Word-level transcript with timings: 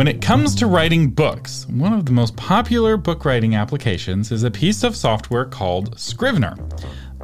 When 0.00 0.08
it 0.08 0.22
comes 0.22 0.54
to 0.54 0.66
writing 0.66 1.10
books, 1.10 1.66
one 1.68 1.92
of 1.92 2.06
the 2.06 2.12
most 2.12 2.34
popular 2.34 2.96
book 2.96 3.26
writing 3.26 3.54
applications 3.54 4.32
is 4.32 4.44
a 4.44 4.50
piece 4.50 4.82
of 4.82 4.96
software 4.96 5.44
called 5.44 6.00
Scrivener. 6.00 6.56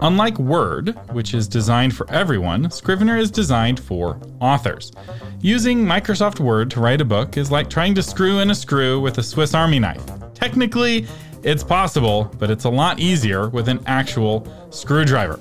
Unlike 0.02 0.38
Word, 0.38 0.90
which 1.12 1.32
is 1.32 1.48
designed 1.48 1.96
for 1.96 2.06
everyone, 2.10 2.70
Scrivener 2.70 3.16
is 3.16 3.30
designed 3.30 3.80
for 3.80 4.20
authors. 4.42 4.92
Using 5.40 5.86
Microsoft 5.86 6.38
Word 6.38 6.70
to 6.72 6.80
write 6.80 7.00
a 7.00 7.04
book 7.06 7.38
is 7.38 7.50
like 7.50 7.70
trying 7.70 7.94
to 7.94 8.02
screw 8.02 8.40
in 8.40 8.50
a 8.50 8.54
screw 8.54 9.00
with 9.00 9.16
a 9.16 9.22
Swiss 9.22 9.54
Army 9.54 9.78
knife. 9.78 10.04
Technically, 10.34 11.06
it's 11.42 11.64
possible, 11.64 12.30
but 12.38 12.50
it's 12.50 12.64
a 12.64 12.70
lot 12.70 13.00
easier 13.00 13.48
with 13.48 13.70
an 13.70 13.80
actual 13.86 14.46
screwdriver. 14.68 15.40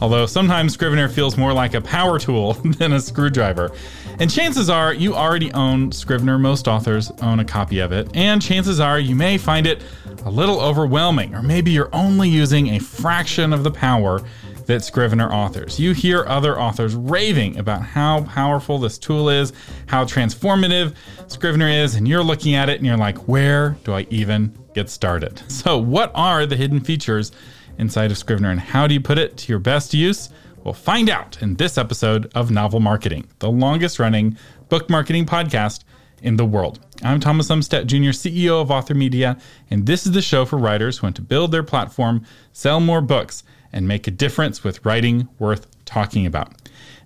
Although 0.00 0.26
sometimes 0.26 0.74
Scrivener 0.74 1.08
feels 1.08 1.36
more 1.36 1.52
like 1.52 1.74
a 1.74 1.80
power 1.80 2.20
tool 2.20 2.52
than 2.78 2.92
a 2.92 3.00
screwdriver. 3.00 3.72
And 4.18 4.30
chances 4.30 4.70
are 4.70 4.94
you 4.94 5.14
already 5.14 5.52
own 5.52 5.92
Scrivener. 5.92 6.38
Most 6.38 6.68
authors 6.68 7.10
own 7.20 7.38
a 7.40 7.44
copy 7.44 7.80
of 7.80 7.92
it. 7.92 8.08
And 8.14 8.40
chances 8.40 8.80
are 8.80 8.98
you 8.98 9.14
may 9.14 9.36
find 9.36 9.66
it 9.66 9.82
a 10.24 10.30
little 10.30 10.58
overwhelming, 10.58 11.34
or 11.34 11.42
maybe 11.42 11.70
you're 11.70 11.94
only 11.94 12.30
using 12.30 12.68
a 12.68 12.78
fraction 12.78 13.52
of 13.52 13.62
the 13.62 13.70
power 13.70 14.22
that 14.64 14.82
Scrivener 14.82 15.30
authors. 15.30 15.78
You 15.78 15.92
hear 15.92 16.24
other 16.26 16.58
authors 16.58 16.94
raving 16.94 17.58
about 17.58 17.82
how 17.82 18.24
powerful 18.24 18.78
this 18.78 18.96
tool 18.96 19.28
is, 19.28 19.52
how 19.86 20.04
transformative 20.04 20.94
Scrivener 21.28 21.68
is, 21.68 21.94
and 21.94 22.08
you're 22.08 22.24
looking 22.24 22.54
at 22.54 22.70
it 22.70 22.78
and 22.78 22.86
you're 22.86 22.96
like, 22.96 23.28
where 23.28 23.76
do 23.84 23.92
I 23.92 24.06
even 24.08 24.56
get 24.74 24.88
started? 24.88 25.42
So, 25.50 25.78
what 25.78 26.10
are 26.14 26.46
the 26.46 26.56
hidden 26.56 26.80
features 26.80 27.32
inside 27.78 28.10
of 28.10 28.18
Scrivener 28.18 28.50
and 28.50 28.60
how 28.60 28.86
do 28.86 28.94
you 28.94 29.00
put 29.00 29.18
it 29.18 29.36
to 29.36 29.52
your 29.52 29.58
best 29.58 29.92
use? 29.92 30.30
We'll 30.66 30.74
find 30.74 31.08
out 31.08 31.40
in 31.40 31.54
this 31.54 31.78
episode 31.78 32.28
of 32.34 32.50
Novel 32.50 32.80
Marketing, 32.80 33.28
the 33.38 33.48
longest 33.48 34.00
running 34.00 34.36
book 34.68 34.90
marketing 34.90 35.24
podcast 35.24 35.84
in 36.20 36.38
the 36.38 36.44
world. 36.44 36.80
I'm 37.04 37.20
Thomas 37.20 37.50
Umstattd 37.50 37.86
Jr., 37.86 38.10
CEO 38.10 38.60
of 38.60 38.72
Author 38.72 38.94
Media, 38.94 39.38
and 39.70 39.86
this 39.86 40.06
is 40.06 40.10
the 40.10 40.20
show 40.20 40.44
for 40.44 40.58
writers 40.58 40.98
who 40.98 41.06
want 41.06 41.14
to 41.14 41.22
build 41.22 41.52
their 41.52 41.62
platform, 41.62 42.24
sell 42.52 42.80
more 42.80 43.00
books, 43.00 43.44
and 43.72 43.86
make 43.86 44.08
a 44.08 44.10
difference 44.10 44.64
with 44.64 44.84
writing 44.84 45.28
worth 45.38 45.68
talking 45.84 46.26
about. 46.26 46.52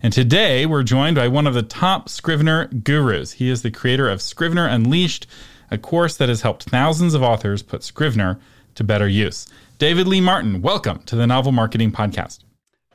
And 0.02 0.10
today 0.10 0.64
we're 0.64 0.82
joined 0.82 1.16
by 1.16 1.28
one 1.28 1.46
of 1.46 1.52
the 1.52 1.62
top 1.62 2.08
Scrivener 2.08 2.64
gurus. 2.68 3.32
He 3.32 3.50
is 3.50 3.60
the 3.60 3.70
creator 3.70 4.08
of 4.08 4.22
Scrivener 4.22 4.66
Unleashed, 4.66 5.26
a 5.70 5.76
course 5.76 6.16
that 6.16 6.30
has 6.30 6.40
helped 6.40 6.62
thousands 6.70 7.12
of 7.12 7.22
authors 7.22 7.62
put 7.62 7.84
Scrivener 7.84 8.40
to 8.76 8.84
better 8.84 9.06
use. 9.06 9.46
David 9.76 10.08
Lee 10.08 10.22
Martin, 10.22 10.62
welcome 10.62 11.02
to 11.02 11.14
the 11.14 11.26
Novel 11.26 11.52
Marketing 11.52 11.92
Podcast. 11.92 12.38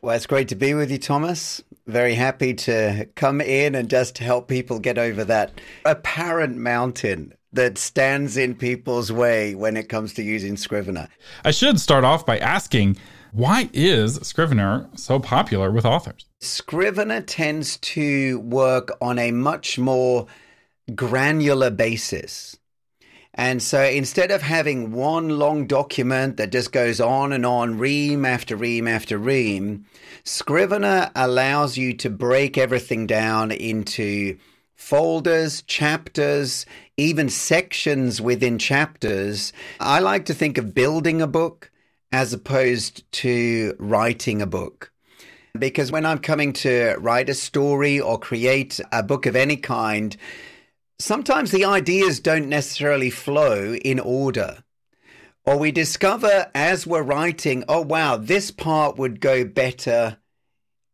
Well, 0.06 0.16
it's 0.16 0.28
great 0.28 0.50
to 0.50 0.56
be 0.56 0.76
with 0.76 0.92
you, 0.92 1.00
Thomas. 1.00 1.64
Very 1.88 2.14
happy 2.14 2.54
to 2.54 3.08
come 3.16 3.42
in 3.42 3.74
and 3.74 3.90
just 3.90 4.20
help 4.20 4.48
people 4.48 4.78
get 4.78 5.00
over 5.00 5.24
that 5.24 5.60
apparent 5.84 6.58
mountain 6.58 7.34
that 7.54 7.80
stands 7.80 8.38
in 8.38 8.54
people's 8.54 9.12
way 9.12 9.56
when 9.56 9.76
it 9.76 9.90
comes 9.90 10.14
to 10.14 10.22
using 10.22 10.58
Scrivener. 10.58 11.08
I 11.44 11.50
should 11.50 11.80
start 11.80 12.04
off 12.04 12.24
by 12.24 12.38
asking 12.38 12.98
why 13.32 13.72
is 13.74 14.20
Scrivener 14.22 14.88
so 14.94 15.18
popular 15.18 15.72
with 15.72 15.86
authors? 15.86 16.28
Scrivener 16.40 17.22
tends 17.22 17.78
to 17.78 18.38
work 18.42 18.96
on 19.02 19.18
a 19.18 19.32
much 19.32 19.80
more 19.80 20.28
granular 20.94 21.72
basis. 21.72 22.56
And 23.38 23.62
so 23.62 23.84
instead 23.84 24.32
of 24.32 24.42
having 24.42 24.94
one 24.94 25.28
long 25.28 25.68
document 25.68 26.38
that 26.38 26.54
just 26.54 26.72
goes 26.72 27.02
on 27.02 27.34
and 27.34 27.46
on, 27.46 27.78
ream 27.78 28.26
after 28.26 28.56
ream 28.56 28.88
after 28.88 29.18
ream, 29.18 29.86
Scrivener 30.24 31.12
allows 31.16 31.78
you 31.78 31.94
to 31.96 32.10
break 32.10 32.58
everything 32.58 33.06
down 33.06 33.52
into 33.52 34.38
folders, 34.74 35.62
chapters, 35.64 36.66
even 36.96 37.28
sections 37.28 38.22
within 38.22 38.58
chapters. 38.58 39.52
I 39.82 40.00
like 40.00 40.26
to 40.26 40.34
think 40.34 40.58
of 40.58 40.74
building 40.74 41.22
a 41.22 41.28
book 41.28 41.72
as 42.14 42.32
opposed 42.32 43.10
to 43.12 43.76
writing 43.80 44.42
a 44.42 44.48
book. 44.48 44.94
Because 45.58 45.92
when 45.92 46.06
I'm 46.06 46.20
coming 46.20 46.54
to 46.54 46.96
write 47.00 47.30
a 47.30 47.34
story 47.34 48.00
or 48.00 48.18
create 48.18 48.80
a 48.92 49.04
book 49.04 49.26
of 49.26 49.36
any 49.36 49.58
kind, 49.58 50.16
sometimes 51.00 51.52
the 51.52 51.66
ideas 51.66 52.20
don't 52.20 52.50
necessarily 52.50 53.10
flow 53.10 53.76
in 53.76 54.00
order. 54.00 54.64
Or 55.46 55.58
we 55.58 55.72
discover 55.72 56.50
as 56.56 56.88
we're 56.88 57.04
writing, 57.04 57.64
oh, 57.68 57.82
wow, 57.82 58.18
this 58.18 58.52
part 58.52 58.98
would 58.98 59.20
go 59.20 59.46
better 59.46 60.18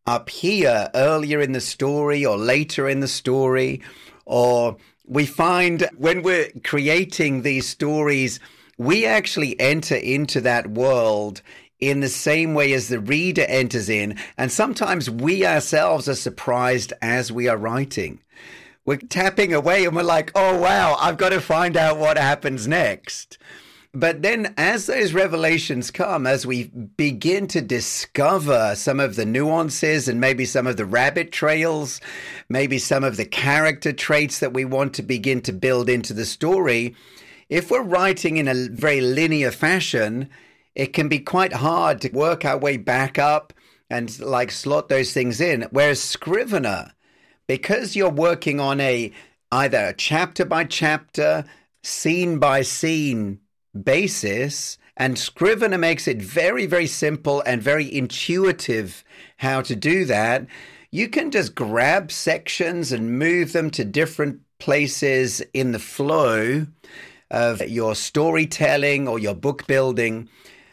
up 0.06 0.28
here 0.28 0.90
earlier 0.94 1.40
in 1.40 1.52
the 1.52 1.60
story 1.60 2.24
or 2.24 2.36
later 2.36 2.88
in 2.88 3.00
the 3.00 3.08
story. 3.08 3.80
Or 4.26 4.76
we 5.06 5.24
find 5.24 5.88
when 5.96 6.22
we're 6.22 6.50
creating 6.64 7.42
these 7.42 7.66
stories, 7.66 8.40
we 8.76 9.06
actually 9.06 9.58
enter 9.58 9.96
into 9.96 10.40
that 10.42 10.66
world 10.66 11.40
in 11.80 12.00
the 12.00 12.08
same 12.08 12.54
way 12.54 12.72
as 12.74 12.88
the 12.88 13.00
reader 13.00 13.46
enters 13.48 13.88
in. 13.88 14.18
And 14.36 14.52
sometimes 14.52 15.08
we 15.08 15.46
ourselves 15.46 16.08
are 16.08 16.14
surprised 16.14 16.92
as 17.00 17.32
we 17.32 17.48
are 17.48 17.56
writing 17.56 18.20
we're 18.84 18.96
tapping 18.96 19.54
away 19.54 19.84
and 19.84 19.94
we're 19.94 20.02
like, 20.02 20.32
oh, 20.34 20.58
wow, 20.58 20.96
I've 20.98 21.16
got 21.16 21.30
to 21.30 21.40
find 21.40 21.76
out 21.76 21.98
what 21.98 22.18
happens 22.18 22.66
next. 22.66 23.38
But 23.94 24.22
then, 24.22 24.54
as 24.56 24.86
those 24.86 25.12
revelations 25.12 25.90
come, 25.90 26.26
as 26.26 26.46
we 26.46 26.64
begin 26.64 27.46
to 27.48 27.60
discover 27.60 28.74
some 28.74 28.98
of 28.98 29.16
the 29.16 29.26
nuances 29.26 30.08
and 30.08 30.18
maybe 30.18 30.46
some 30.46 30.66
of 30.66 30.78
the 30.78 30.86
rabbit 30.86 31.30
trails, 31.30 32.00
maybe 32.48 32.78
some 32.78 33.04
of 33.04 33.18
the 33.18 33.26
character 33.26 33.92
traits 33.92 34.38
that 34.38 34.54
we 34.54 34.64
want 34.64 34.94
to 34.94 35.02
begin 35.02 35.42
to 35.42 35.52
build 35.52 35.90
into 35.90 36.14
the 36.14 36.24
story, 36.24 36.96
if 37.50 37.70
we're 37.70 37.82
writing 37.82 38.38
in 38.38 38.48
a 38.48 38.68
very 38.70 39.02
linear 39.02 39.50
fashion, 39.50 40.30
it 40.74 40.94
can 40.94 41.08
be 41.08 41.18
quite 41.18 41.52
hard 41.52 42.00
to 42.00 42.08
work 42.08 42.46
our 42.46 42.56
way 42.56 42.78
back 42.78 43.18
up 43.18 43.52
and 43.90 44.18
like 44.20 44.50
slot 44.50 44.88
those 44.88 45.12
things 45.12 45.38
in. 45.38 45.68
Whereas 45.70 46.00
Scrivener, 46.00 46.92
because 47.46 47.96
you're 47.96 48.10
working 48.10 48.60
on 48.60 48.80
a 48.80 49.12
either 49.50 49.86
a 49.88 49.94
chapter 49.94 50.44
by 50.44 50.64
chapter, 50.64 51.44
scene 51.82 52.38
by 52.38 52.62
scene 52.62 53.38
basis, 53.80 54.78
and 54.96 55.18
Scrivener 55.18 55.78
makes 55.78 56.06
it 56.06 56.20
very, 56.20 56.66
very 56.66 56.86
simple 56.86 57.42
and 57.46 57.62
very 57.62 57.92
intuitive 57.92 59.04
how 59.38 59.60
to 59.62 59.74
do 59.74 60.04
that. 60.04 60.46
You 60.90 61.08
can 61.08 61.30
just 61.30 61.54
grab 61.54 62.12
sections 62.12 62.92
and 62.92 63.18
move 63.18 63.52
them 63.52 63.70
to 63.70 63.84
different 63.84 64.40
places 64.58 65.42
in 65.54 65.72
the 65.72 65.78
flow 65.78 66.66
of 67.30 67.66
your 67.66 67.94
storytelling 67.94 69.08
or 69.08 69.18
your 69.18 69.34
book 69.34 69.66
building. 69.66 70.28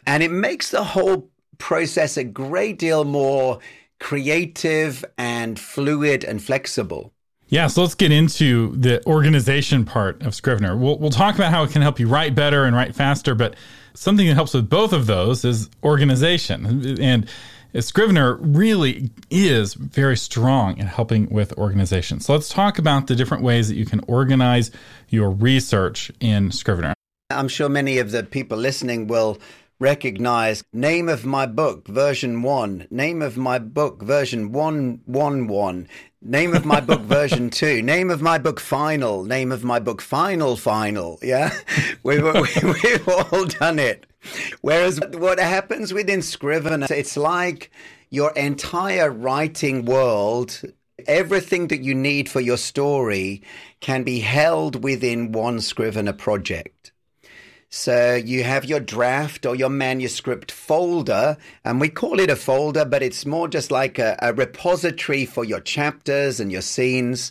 And 0.06 0.22
it 0.22 0.30
makes 0.30 0.70
the 0.70 0.84
whole 0.84 1.30
process 1.56 2.16
a 2.16 2.24
great 2.24 2.78
deal 2.78 3.04
more 3.04 3.58
creative 4.00 5.04
and 5.16 5.58
fluid 5.58 6.24
and 6.24 6.42
flexible. 6.42 7.12
Yeah, 7.48 7.66
so 7.66 7.82
let's 7.82 7.94
get 7.94 8.12
into 8.12 8.74
the 8.76 9.04
organization 9.06 9.84
part 9.84 10.22
of 10.22 10.34
Scrivener. 10.34 10.76
We'll, 10.76 10.98
we'll 10.98 11.10
talk 11.10 11.34
about 11.34 11.50
how 11.50 11.64
it 11.64 11.70
can 11.70 11.82
help 11.82 11.98
you 11.98 12.08
write 12.08 12.34
better 12.34 12.64
and 12.64 12.74
write 12.74 12.94
faster, 12.94 13.34
but 13.34 13.56
something 13.94 14.26
that 14.26 14.34
helps 14.34 14.54
with 14.54 14.68
both 14.70 14.92
of 14.92 15.06
those 15.06 15.44
is 15.44 15.68
organization. 15.82 17.00
And 17.00 17.28
Scrivener 17.78 18.36
really 18.36 19.10
is 19.30 19.74
very 19.74 20.16
strong 20.16 20.80
at 20.80 20.86
helping 20.86 21.28
with 21.28 21.52
organization. 21.58 22.20
So 22.20 22.32
let's 22.32 22.48
talk 22.48 22.78
about 22.78 23.08
the 23.08 23.16
different 23.16 23.42
ways 23.42 23.68
that 23.68 23.74
you 23.74 23.84
can 23.84 24.00
organize 24.06 24.70
your 25.08 25.30
research 25.30 26.12
in 26.20 26.52
Scrivener. 26.52 26.94
I'm 27.30 27.48
sure 27.48 27.68
many 27.68 27.98
of 27.98 28.10
the 28.10 28.24
people 28.24 28.58
listening 28.58 29.06
will 29.06 29.38
recognize 29.80 30.62
name 30.74 31.08
of 31.08 31.24
my 31.24 31.46
book 31.46 31.88
version 31.88 32.42
1 32.42 32.88
name 32.90 33.22
of 33.22 33.38
my 33.38 33.58
book 33.58 34.02
version 34.02 34.52
111 34.52 35.88
name 36.20 36.54
of 36.54 36.66
my 36.66 36.80
book 36.80 37.00
version 37.16 37.48
2 37.48 37.80
name 37.80 38.10
of 38.10 38.20
my 38.20 38.36
book 38.36 38.60
final 38.60 39.24
name 39.24 39.50
of 39.50 39.64
my 39.64 39.78
book 39.78 40.02
final 40.02 40.54
final 40.54 41.18
yeah? 41.22 41.50
We've, 42.02 42.22
we've 42.22 43.08
all 43.08 43.46
done 43.46 43.78
it. 43.78 44.06
Whereas 44.60 45.00
what 45.12 45.38
happens 45.38 45.94
within 45.94 46.20
scrivener 46.20 46.86
it's 46.90 47.16
like 47.16 47.70
your 48.10 48.32
entire 48.32 49.10
writing 49.10 49.86
world 49.86 50.60
everything 51.06 51.68
that 51.68 51.80
you 51.80 51.94
need 51.94 52.28
for 52.28 52.40
your 52.40 52.58
story 52.58 53.42
can 53.80 54.02
be 54.02 54.20
held 54.20 54.84
within 54.84 55.32
one 55.32 55.58
scrivener 55.60 56.12
project 56.12 56.92
so 57.70 58.14
you 58.14 58.42
have 58.44 58.64
your 58.64 58.80
draft 58.80 59.46
or 59.46 59.54
your 59.54 59.70
manuscript 59.70 60.50
folder, 60.50 61.36
and 61.64 61.80
we 61.80 61.88
call 61.88 62.20
it 62.20 62.30
a 62.30 62.36
folder, 62.36 62.84
but 62.84 63.02
it's 63.02 63.24
more 63.24 63.48
just 63.48 63.70
like 63.70 63.98
a, 63.98 64.18
a 64.20 64.34
repository 64.34 65.24
for 65.24 65.44
your 65.44 65.60
chapters 65.60 66.40
and 66.40 66.50
your 66.52 66.62
scenes 66.62 67.30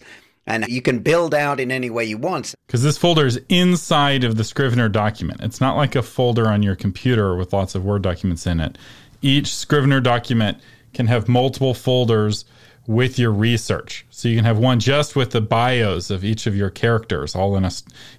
and 0.50 0.68
you 0.68 0.82
can 0.82 1.00
build 1.00 1.36
out 1.36 1.60
in 1.60 1.72
any 1.72 1.90
way 1.92 2.04
you 2.04 2.18
want. 2.18 2.56
Because 2.66 2.82
this 2.82 2.98
folder 2.98 3.28
is 3.28 3.40
inside 3.50 4.24
of 4.24 4.36
the 4.36 4.44
Scrivener 4.44 4.90
document. 4.90 5.42
It's 5.42 5.62
not 5.62 5.78
like 5.78 5.96
a 5.96 6.02
folder 6.02 6.50
on 6.50 6.64
your 6.64 6.76
computer 6.76 7.36
with 7.36 7.54
lots 7.54 7.76
of 7.76 7.86
Word 7.86 8.02
documents 8.02 8.48
in 8.48 8.60
it. 8.60 8.78
Each 9.22 9.54
Scrivener 9.54 10.02
document 10.02 10.58
can 10.94 11.06
have 11.06 11.28
multiple 11.28 11.76
folders 11.76 12.46
with 12.88 13.20
your 13.20 13.32
research. 13.32 14.06
So 14.10 14.28
you 14.28 14.36
can 14.36 14.46
have 14.46 14.58
one 14.58 14.80
just 14.80 15.16
with 15.16 15.32
the 15.32 15.42
bios 15.42 16.10
of 16.10 16.26
each 16.26 16.48
of 16.48 16.56
your 16.56 16.72
characters, 16.72 17.36
all 17.36 17.56
in 17.56 17.64
a 17.64 17.72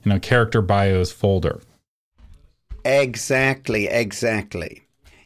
you 0.05 0.11
know 0.11 0.20
character 0.20 0.62
bios 0.62 1.11
folder. 1.11 1.61
Exactly, 2.85 3.87
exactly. 3.87 4.82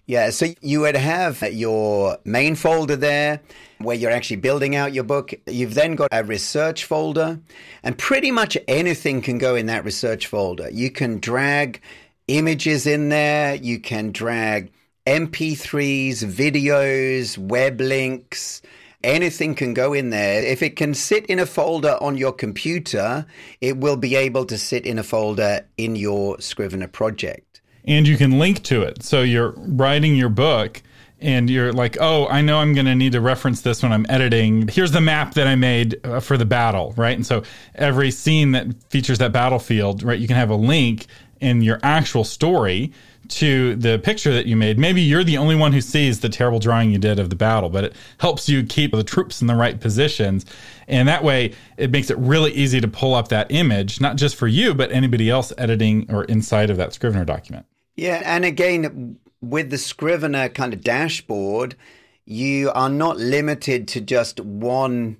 Yeah, 0.06 0.31
so 0.31 0.49
you 0.61 0.81
would 0.81 0.97
have 0.97 1.41
your 1.43 2.19
main 2.25 2.56
folder 2.56 2.97
there 2.97 3.41
where 3.79 3.97
you're 3.97 4.11
actually 4.11 4.37
building 4.37 4.77
out 4.77 4.93
your 4.93 5.05
book. 5.05 5.33
You've 5.47 5.75
then 5.75 5.95
got 5.95 6.09
a 6.12 6.23
research 6.23 6.85
folder, 6.85 7.41
and 7.83 7.97
pretty 7.97 8.31
much 8.31 8.59
anything 8.69 9.23
can 9.23 9.39
go 9.39 9.55
in 9.55 9.67
that 9.67 9.85
research 9.85 10.27
folder. 10.27 10.69
You 10.71 10.91
can 10.91 11.21
drag 11.21 11.81
images 12.29 12.87
in 12.87 13.09
there, 13.09 13.55
you 13.55 13.79
can 13.81 14.12
drag 14.12 14.71
MP3s, 15.07 16.25
videos, 16.25 17.39
web 17.39 17.81
links, 17.81 18.61
anything 19.05 19.55
can 19.55 19.75
go 19.75 19.93
in 19.93 20.11
there. 20.11 20.43
If 20.43 20.62
it 20.62 20.77
can 20.77 20.95
sit 20.95 21.27
in 21.27 21.39
a 21.39 21.47
folder 21.47 21.97
on 22.01 22.17
your 22.17 22.33
computer, 22.33 23.27
it 23.61 23.77
will 23.77 23.97
be 23.97 24.17
able 24.17 24.45
to 24.47 24.59
sit 24.59 24.87
in 24.87 24.99
a 24.99 25.03
folder 25.03 25.67
in 25.77 25.97
your 25.97 26.41
Scrivener 26.41 26.89
project. 26.89 27.61
And 27.85 28.09
you 28.09 28.17
can 28.17 28.39
link 28.39 28.62
to 28.65 28.83
it. 28.83 29.03
So 29.03 29.23
you're 29.23 29.53
writing 29.56 30.17
your 30.17 30.31
book 30.31 30.83
and 31.21 31.49
you're 31.49 31.73
like, 31.73 31.97
oh, 32.01 32.27
I 32.29 32.41
know 32.41 32.59
I'm 32.59 32.75
going 32.75 32.87
to 32.87 32.95
need 32.95 33.12
to 33.12 33.21
reference 33.21 33.62
this 33.62 33.83
when 33.83 33.93
I'm 33.93 34.06
editing. 34.09 34.69
Here's 34.69 34.93
the 34.93 35.01
map 35.01 35.35
that 35.35 35.47
I 35.47 35.55
made 35.55 36.05
uh, 36.05 36.21
for 36.21 36.37
the 36.37 36.45
battle, 36.45 36.93
right? 36.97 37.17
And 37.17 37.27
so 37.27 37.43
every 37.75 38.11
scene 38.11 38.53
that 38.53 38.75
features 38.91 39.19
that 39.19 39.33
battlefield, 39.33 40.03
right, 40.03 40.19
you 40.19 40.27
can 40.27 40.37
have 40.37 40.50
a 40.50 40.57
link 40.57 41.07
in 41.41 41.62
your 41.62 41.79
actual 41.83 42.25
story 42.25 42.93
to 43.39 43.75
the 43.77 43.99
picture 43.99 44.33
that 44.33 44.47
you 44.47 44.57
made. 44.57 44.79
Maybe 44.79 45.01
you're 45.01 45.25
the 45.25 45.39
only 45.39 45.55
one 45.55 45.73
who 45.73 45.81
sees 45.81 46.21
the 46.21 46.29
terrible 46.29 46.59
drawing 46.59 46.91
you 46.91 46.99
did 46.99 47.19
of 47.19 47.31
the 47.31 47.37
battle, 47.37 47.69
but 47.69 47.85
it 47.85 47.97
helps 48.19 48.49
you 48.49 48.65
keep 48.65 48.93
the 48.93 49.05
troops 49.05 49.41
in 49.41 49.47
the 49.47 49.55
right 49.55 49.81
positions. 49.81 50.47
And 50.87 51.09
that 51.09 51.25
way, 51.25 51.55
it 51.77 51.91
makes 51.91 52.11
it 52.11 52.19
really 52.19 52.53
easy 52.53 52.81
to 52.81 52.89
pull 52.89 53.15
up 53.15 53.29
that 53.29 53.51
image, 53.51 54.01
not 54.01 54.17
just 54.17 54.37
for 54.37 54.47
you, 54.47 54.75
but 54.75 54.93
anybody 54.93 55.31
else 55.31 55.53
editing 55.59 56.07
or 56.11 56.25
inside 56.25 56.71
of 56.71 56.77
that 56.77 56.93
Scrivener 56.93 57.25
document. 57.25 57.67
Yeah. 57.97 58.23
And 58.25 58.45
again, 58.45 59.19
with 59.41 59.71
the 59.71 59.79
Scrivener 59.79 60.49
kind 60.49 60.73
of 60.73 60.83
dashboard, 60.83 61.77
you 62.25 62.71
are 62.71 62.89
not 62.89 63.17
limited 63.17 63.89
to 63.89 64.01
just 64.01 64.41
one 64.41 65.19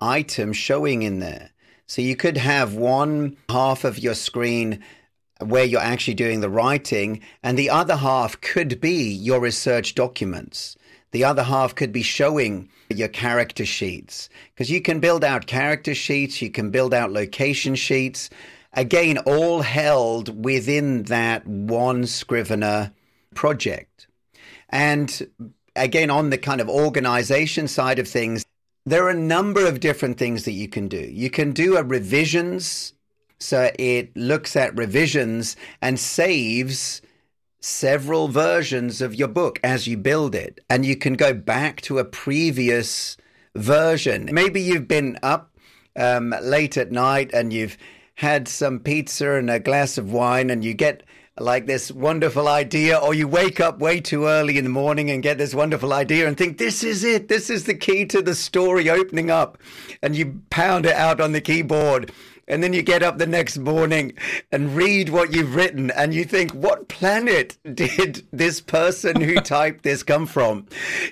item 0.00 0.52
showing 0.52 1.02
in 1.02 1.18
there. 1.20 1.50
So 1.86 2.02
you 2.02 2.16
could 2.16 2.36
have 2.36 2.74
one 2.74 3.36
half 3.48 3.84
of 3.84 3.98
your 3.98 4.14
screen 4.14 4.82
where 5.40 5.64
you're 5.64 5.80
actually 5.80 6.14
doing 6.14 6.40
the 6.40 6.50
writing, 6.50 7.20
and 7.42 7.58
the 7.58 7.70
other 7.70 7.96
half 7.96 8.40
could 8.40 8.80
be 8.80 9.10
your 9.12 9.40
research 9.40 9.94
documents. 9.94 10.76
The 11.12 11.24
other 11.24 11.42
half 11.42 11.74
could 11.74 11.92
be 11.92 12.02
showing 12.02 12.68
your 12.90 13.08
character 13.08 13.64
sheets 13.64 14.28
because 14.54 14.70
you 14.70 14.80
can 14.80 15.00
build 15.00 15.24
out 15.24 15.46
character 15.46 15.94
sheets, 15.94 16.42
you 16.42 16.50
can 16.50 16.70
build 16.70 16.94
out 16.94 17.10
location 17.10 17.74
sheets. 17.74 18.30
Again, 18.72 19.18
all 19.18 19.62
held 19.62 20.44
within 20.44 21.04
that 21.04 21.46
one 21.46 22.06
Scrivener 22.06 22.92
project. 23.34 24.06
And 24.68 25.26
again, 25.74 26.10
on 26.10 26.30
the 26.30 26.38
kind 26.38 26.60
of 26.60 26.68
organization 26.68 27.68
side 27.68 27.98
of 27.98 28.08
things, 28.08 28.44
there 28.84 29.04
are 29.04 29.10
a 29.10 29.14
number 29.14 29.66
of 29.66 29.80
different 29.80 30.18
things 30.18 30.44
that 30.44 30.52
you 30.52 30.68
can 30.68 30.88
do. 30.88 30.98
You 30.98 31.30
can 31.30 31.52
do 31.52 31.76
a 31.76 31.82
revisions 31.82 32.92
so 33.38 33.70
it 33.78 34.16
looks 34.16 34.56
at 34.56 34.76
revisions 34.76 35.56
and 35.82 35.98
saves 35.98 37.02
several 37.60 38.28
versions 38.28 39.00
of 39.02 39.14
your 39.14 39.28
book 39.28 39.58
as 39.64 39.86
you 39.86 39.96
build 39.96 40.34
it. 40.34 40.60
And 40.70 40.86
you 40.86 40.96
can 40.96 41.14
go 41.14 41.34
back 41.34 41.80
to 41.82 41.98
a 41.98 42.04
previous 42.04 43.16
version. 43.54 44.28
Maybe 44.32 44.60
you've 44.60 44.88
been 44.88 45.18
up 45.22 45.50
um, 45.96 46.34
late 46.42 46.76
at 46.76 46.92
night 46.92 47.30
and 47.32 47.52
you've 47.52 47.76
had 48.14 48.48
some 48.48 48.78
pizza 48.80 49.32
and 49.32 49.50
a 49.50 49.60
glass 49.60 49.98
of 49.98 50.12
wine 50.12 50.50
and 50.50 50.64
you 50.64 50.74
get 50.74 51.02
like 51.38 51.66
this 51.66 51.92
wonderful 51.92 52.48
idea, 52.48 52.96
or 52.96 53.12
you 53.12 53.28
wake 53.28 53.60
up 53.60 53.78
way 53.78 54.00
too 54.00 54.24
early 54.24 54.56
in 54.56 54.64
the 54.64 54.70
morning 54.70 55.10
and 55.10 55.22
get 55.22 55.36
this 55.36 55.54
wonderful 55.54 55.92
idea 55.92 56.26
and 56.26 56.38
think, 56.38 56.56
this 56.56 56.82
is 56.82 57.04
it. 57.04 57.28
This 57.28 57.50
is 57.50 57.64
the 57.64 57.74
key 57.74 58.06
to 58.06 58.22
the 58.22 58.34
story 58.34 58.88
opening 58.88 59.30
up. 59.30 59.58
And 60.02 60.16
you 60.16 60.40
pound 60.48 60.86
it 60.86 60.94
out 60.94 61.20
on 61.20 61.32
the 61.32 61.42
keyboard 61.42 62.10
and 62.48 62.62
then 62.62 62.72
you 62.72 62.82
get 62.82 63.02
up 63.02 63.18
the 63.18 63.26
next 63.26 63.58
morning 63.58 64.12
and 64.52 64.76
read 64.76 65.08
what 65.08 65.32
you've 65.32 65.54
written, 65.54 65.90
and 65.90 66.14
you 66.14 66.24
think, 66.24 66.52
what 66.52 66.88
planet 66.88 67.58
did 67.74 68.26
this 68.32 68.60
person 68.60 69.20
who 69.20 69.34
typed 69.36 69.82
this 69.82 70.02
come 70.02 70.26
from? 70.26 70.66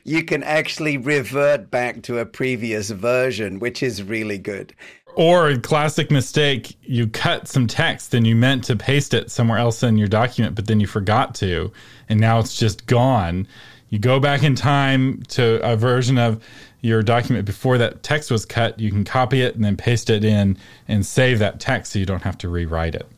You 0.05 0.25
can 0.25 0.43
actually 0.43 0.97
revert 0.97 1.71
back 1.71 2.03
to 2.03 2.19
a 2.19 2.27
previous 2.27 2.91
version, 2.91 3.59
which 3.59 3.83
is 3.83 4.03
really 4.03 4.39
good. 4.39 4.75
Or 5.17 5.49
a 5.49 5.59
classic 5.59 6.11
mistake, 6.11 6.77
you 6.83 7.07
cut 7.07 7.47
some 7.47 7.69
text 7.69 8.15
and 8.15 8.27
you 8.27 8.35
meant 8.35 8.65
to 8.65 8.75
paste 8.75 9.15
it 9.15 9.31
somewhere 9.31 9.59
else 9.59 9.83
in 9.85 9.97
your 9.97 10.09
document, 10.09 10.57
but 10.57 10.67
then 10.67 10.81
you 10.81 10.89
forgot 10.89 11.37
to, 11.37 11.73
and 12.09 12.21
now 12.21 12.41
it's 12.41 12.59
just 12.59 12.87
gone. 12.87 13.47
You 13.91 14.01
go 14.01 14.19
back 14.19 14.43
in 14.43 14.57
time 14.57 15.23
to 15.29 15.61
a 15.65 15.77
version 15.77 16.19
of 16.19 16.43
your 16.85 17.03
document 17.03 17.47
before 17.47 17.79
that 17.79 18.03
text 18.03 18.31
was 18.31 18.45
cut, 18.45 18.79
you 18.79 18.91
can 18.91 19.05
copy 19.05 19.41
it 19.41 19.55
and 19.55 19.65
then 19.65 19.77
paste 19.77 20.11
it 20.11 20.23
in 20.23 20.59
and 20.87 21.07
save 21.07 21.39
that 21.39 21.59
text 21.59 21.93
so 21.93 21.99
you 21.99 22.05
don't 22.05 22.23
have 22.23 22.37
to 22.39 22.49
rewrite 22.49 22.95
it. 22.95 23.09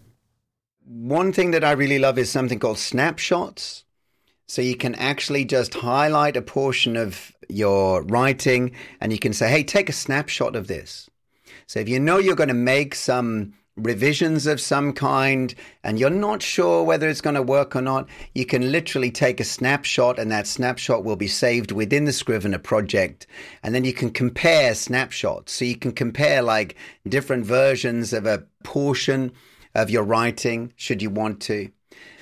One 0.85 1.33
thing 1.33 1.51
that 1.51 1.65
I 1.65 1.73
really 1.73 1.99
love 1.99 2.17
is 2.17 2.31
something 2.31 2.61
called 2.61 2.79
snapshots. 2.79 3.83
So 4.47 4.63
you 4.63 4.77
can 4.77 4.95
actually 4.95 5.45
just 5.45 5.75
highlight 5.75 6.37
a 6.37 6.43
portion 6.43 6.97
of 6.97 7.33
your 7.49 8.03
writing 8.03 8.71
and 9.01 9.13
you 9.13 9.19
can 9.19 9.33
say, 9.33 9.51
hey, 9.51 9.65
take 9.65 9.89
a 9.89 9.93
snapshot 9.93 10.55
of 10.55 10.69
this. 10.69 11.11
So 11.67 11.81
if 11.81 11.89
you 11.89 11.99
know 11.99 12.19
you're 12.19 12.37
going 12.37 12.47
to 12.49 12.55
make 12.55 12.95
some 12.95 13.55
revisions 13.77 14.47
of 14.47 14.61
some 14.61 14.93
kind 14.93 15.55
and 15.85 16.01
you're 16.01 16.11
not 16.11 16.43
sure 16.43 16.83
whether 16.83 17.09
it's 17.09 17.21
going 17.21 17.37
to 17.37 17.43
work 17.43 17.77
or 17.77 17.83
not, 17.83 18.09
you 18.35 18.47
can 18.47 18.73
literally 18.73 19.11
take 19.11 19.39
a 19.39 19.45
snapshot 19.45 20.19
and 20.19 20.31
that 20.31 20.47
snapshot 20.47 21.05
will 21.05 21.17
be 21.17 21.29
saved 21.29 21.73
within 21.73 22.05
the 22.05 22.13
Scrivener 22.13 22.59
project. 22.59 23.27
And 23.63 23.75
then 23.75 23.85
you 23.85 23.93
can 23.93 24.11
compare 24.11 24.75
snapshots. 24.75 25.53
So 25.53 25.65
you 25.65 25.77
can 25.77 25.93
compare 25.93 26.43
like 26.43 26.77
different 27.07 27.45
versions 27.45 28.13
of 28.13 28.27
a 28.27 28.45
portion 28.65 29.33
of 29.75 29.91
your 29.91 30.05
writing 30.05 30.73
should 30.77 31.03
you 31.03 31.11
want 31.11 31.41
to. 31.43 31.71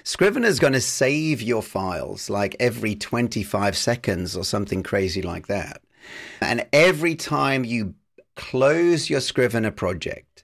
Scrivener 0.03 0.49
is 0.49 0.61
going 0.61 0.75
to 0.75 0.83
save 0.83 1.41
your 1.41 1.63
files 1.63 2.29
like 2.29 2.57
every 2.61 2.95
25 2.95 3.77
seconds 3.77 4.37
or 4.37 4.45
something 4.45 4.83
crazy 4.83 5.23
like 5.23 5.47
that. 5.47 5.81
And 6.43 6.67
every 6.73 7.15
time 7.15 7.65
you 7.65 7.95
close 8.37 9.09
your 9.09 9.21
Scrivener 9.21 9.71
project, 9.71 10.44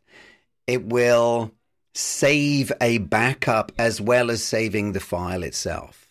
it 0.71 0.85
will 0.87 1.53
save 1.95 2.71
a 2.81 2.99
backup 2.99 3.73
as 3.77 4.01
well 4.01 4.31
as 4.31 4.43
saving 4.43 4.93
the 4.93 5.01
file 5.01 5.43
itself. 5.43 6.09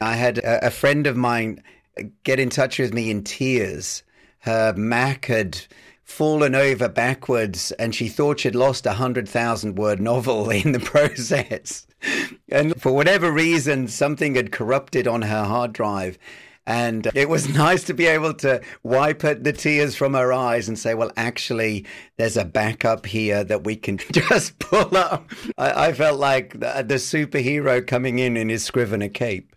I 0.00 0.14
had 0.14 0.38
a, 0.38 0.68
a 0.68 0.70
friend 0.70 1.06
of 1.06 1.16
mine 1.16 1.62
get 2.24 2.40
in 2.40 2.48
touch 2.48 2.78
with 2.78 2.94
me 2.94 3.10
in 3.10 3.22
tears. 3.22 4.02
Her 4.40 4.72
Mac 4.74 5.26
had 5.26 5.60
fallen 6.04 6.54
over 6.54 6.88
backwards 6.88 7.70
and 7.72 7.94
she 7.94 8.08
thought 8.08 8.40
she'd 8.40 8.54
lost 8.54 8.86
a 8.86 8.92
hundred 8.92 9.28
thousand 9.28 9.76
word 9.76 10.00
novel 10.00 10.48
in 10.64 10.72
the 10.72 10.80
process. 10.80 11.86
and 12.48 12.80
for 12.80 12.92
whatever 12.92 13.30
reason, 13.30 13.88
something 13.88 14.36
had 14.36 14.52
corrupted 14.52 15.06
on 15.06 15.20
her 15.22 15.44
hard 15.44 15.74
drive 15.74 16.18
and 16.68 17.08
it 17.14 17.30
was 17.30 17.48
nice 17.54 17.84
to 17.84 17.94
be 17.94 18.06
able 18.06 18.34
to 18.34 18.60
wipe 18.82 19.20
the 19.20 19.54
tears 19.54 19.96
from 19.96 20.12
her 20.12 20.32
eyes 20.32 20.68
and 20.68 20.78
say, 20.78 20.92
well, 20.94 21.10
actually, 21.16 21.86
there's 22.18 22.36
a 22.36 22.44
backup 22.44 23.06
here 23.06 23.42
that 23.42 23.64
we 23.64 23.74
can 23.74 23.96
just 24.12 24.58
pull 24.58 24.94
up. 24.96 25.30
I, 25.56 25.88
I 25.88 25.92
felt 25.94 26.20
like 26.20 26.52
the, 26.52 26.84
the 26.86 26.96
superhero 26.96 27.84
coming 27.84 28.18
in 28.18 28.36
in 28.36 28.50
his 28.50 28.64
Scrivener 28.64 29.08
cape. 29.08 29.56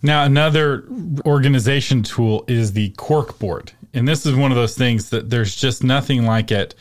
Now, 0.00 0.24
another 0.24 0.88
organization 1.26 2.02
tool 2.02 2.44
is 2.48 2.72
the 2.72 2.92
corkboard. 2.92 3.72
And 3.92 4.08
this 4.08 4.24
is 4.24 4.34
one 4.34 4.50
of 4.50 4.56
those 4.56 4.76
things 4.76 5.10
that 5.10 5.28
there's 5.28 5.54
just 5.54 5.84
nothing 5.84 6.24
like 6.24 6.50
it 6.50 6.74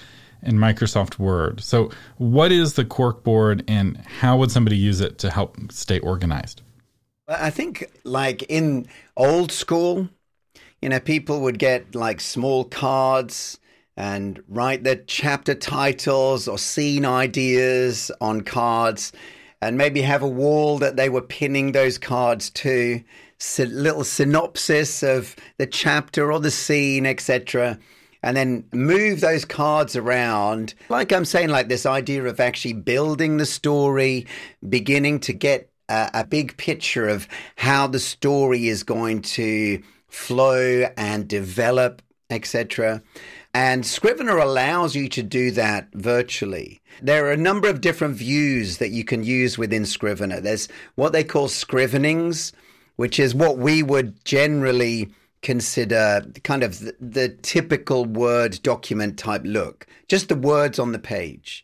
in 0.43 0.55
Microsoft 0.55 1.19
Word. 1.19 1.61
So, 1.61 1.91
what 2.17 2.53
is 2.53 2.73
the 2.73 2.85
corkboard 2.85 3.63
and 3.67 3.97
how 3.97 4.37
would 4.37 4.51
somebody 4.51 4.77
use 4.77 5.01
it 5.01 5.17
to 5.19 5.29
help 5.29 5.57
stay 5.71 5.99
organized? 5.99 6.61
I 7.27 7.49
think, 7.49 7.91
like 8.05 8.43
in 8.43 8.87
old 9.17 9.51
school, 9.51 10.07
you 10.81 10.89
know, 10.89 10.99
people 10.99 11.41
would 11.41 11.59
get 11.59 11.93
like 11.93 12.21
small 12.21 12.63
cards 12.63 13.59
and 13.97 14.41
write 14.47 14.83
their 14.83 15.03
chapter 15.07 15.53
titles 15.55 16.47
or 16.47 16.57
scene 16.57 17.05
ideas 17.05 18.11
on 18.21 18.41
cards 18.41 19.11
and 19.61 19.77
maybe 19.77 20.01
have 20.01 20.21
a 20.21 20.27
wall 20.27 20.77
that 20.77 20.95
they 20.95 21.09
were 21.09 21.21
pinning 21.21 21.71
those 21.71 21.97
cards 21.97 22.49
to, 22.51 23.03
little 23.59 24.03
synopsis 24.03 25.03
of 25.03 25.35
the 25.57 25.67
chapter 25.67 26.31
or 26.31 26.39
the 26.39 26.51
scene, 26.51 27.05
etc. 27.05 27.77
And 28.23 28.37
then 28.37 28.63
move 28.71 29.19
those 29.19 29.45
cards 29.45 29.95
around. 29.95 30.75
Like 30.89 31.11
I'm 31.11 31.25
saying, 31.25 31.49
like 31.49 31.67
this 31.67 31.85
idea 31.85 32.23
of 32.23 32.39
actually 32.39 32.73
building 32.73 33.37
the 33.37 33.45
story, 33.45 34.27
beginning 34.67 35.19
to 35.21 35.33
get 35.33 35.69
a, 35.89 36.25
big 36.25 36.57
picture 36.57 37.07
of 37.07 37.27
how 37.55 37.87
the 37.87 37.99
story 37.99 38.67
is 38.67 38.83
going 38.83 39.21
to 39.21 39.81
flow 40.07 40.85
and 40.97 41.27
develop 41.27 42.01
etc. 42.29 43.01
And 43.53 43.85
Scrivener 43.85 44.37
allows 44.37 44.95
you 44.95 45.07
to 45.09 45.23
do 45.23 45.51
that 45.51 45.87
virtually. 45.93 46.81
There 47.01 47.25
are 47.25 47.31
a 47.31 47.37
number 47.37 47.69
of 47.69 47.81
different 47.81 48.15
views 48.15 48.77
that 48.77 48.89
you 48.89 49.03
can 49.03 49.23
use 49.23 49.57
within 49.57 49.85
Scrivener. 49.85 50.39
There's 50.39 50.67
what 50.95 51.13
they 51.13 51.23
call 51.23 51.47
scrivenings, 51.47 52.51
which 52.97 53.19
is 53.19 53.33
what 53.33 53.57
we 53.57 53.83
would 53.83 54.23
generally 54.25 55.09
consider 55.41 56.25
kind 56.43 56.63
of 56.63 56.79
the, 56.79 56.95
the 56.99 57.29
typical 57.29 58.05
Word 58.05 58.59
document 58.63 59.17
type 59.17 59.43
look, 59.45 59.87
just 60.07 60.29
the 60.29 60.35
words 60.35 60.79
on 60.79 60.91
the 60.91 60.99
page. 60.99 61.63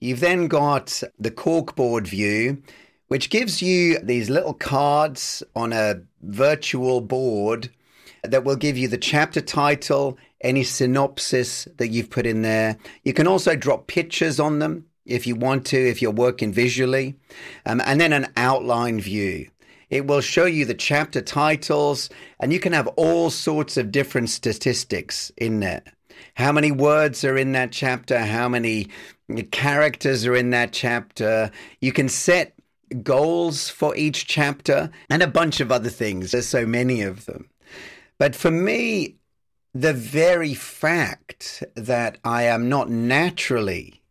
You've 0.00 0.20
then 0.20 0.48
got 0.48 1.02
the 1.18 1.30
corkboard 1.30 2.08
view, 2.08 2.60
which 3.12 3.28
gives 3.28 3.60
you 3.60 3.98
these 3.98 4.30
little 4.30 4.54
cards 4.54 5.42
on 5.54 5.70
a 5.70 6.00
virtual 6.22 7.02
board 7.02 7.68
that 8.22 8.42
will 8.42 8.56
give 8.56 8.78
you 8.78 8.88
the 8.88 8.96
chapter 8.96 9.42
title, 9.42 10.16
any 10.40 10.64
synopsis 10.64 11.68
that 11.76 11.88
you've 11.88 12.08
put 12.08 12.24
in 12.24 12.40
there. 12.40 12.78
You 13.04 13.12
can 13.12 13.26
also 13.26 13.54
drop 13.54 13.86
pictures 13.86 14.40
on 14.40 14.60
them 14.60 14.86
if 15.04 15.26
you 15.26 15.36
want 15.36 15.66
to, 15.66 15.76
if 15.76 16.00
you're 16.00 16.10
working 16.10 16.54
visually, 16.54 17.14
um, 17.66 17.82
and 17.84 18.00
then 18.00 18.14
an 18.14 18.32
outline 18.38 18.98
view. 18.98 19.46
It 19.90 20.06
will 20.06 20.22
show 20.22 20.46
you 20.46 20.64
the 20.64 20.72
chapter 20.72 21.20
titles, 21.20 22.08
and 22.40 22.50
you 22.50 22.60
can 22.60 22.72
have 22.72 22.86
all 22.96 23.28
sorts 23.28 23.76
of 23.76 23.92
different 23.92 24.30
statistics 24.30 25.30
in 25.36 25.60
there. 25.60 25.82
How 26.32 26.50
many 26.50 26.72
words 26.72 27.24
are 27.24 27.36
in 27.36 27.52
that 27.52 27.72
chapter? 27.72 28.20
How 28.20 28.48
many 28.48 28.88
characters 29.50 30.24
are 30.24 30.34
in 30.34 30.48
that 30.50 30.72
chapter? 30.72 31.50
You 31.82 31.92
can 31.92 32.08
set 32.08 32.54
goals 32.92 33.68
for 33.68 33.96
each 33.96 34.26
chapter 34.26 34.90
and 35.08 35.22
a 35.22 35.26
bunch 35.26 35.60
of 35.60 35.72
other 35.72 35.90
things. 35.90 36.30
There's 36.30 36.48
so 36.48 36.66
many 36.66 37.02
of 37.02 37.26
them. 37.26 37.48
But 38.18 38.36
for 38.36 38.50
me, 38.50 39.16
the 39.74 39.92
very 39.94 40.54
fact 40.54 41.62
that 41.74 42.18
I 42.24 42.42
am 42.44 42.68
not 42.68 42.90
naturally 42.90 44.02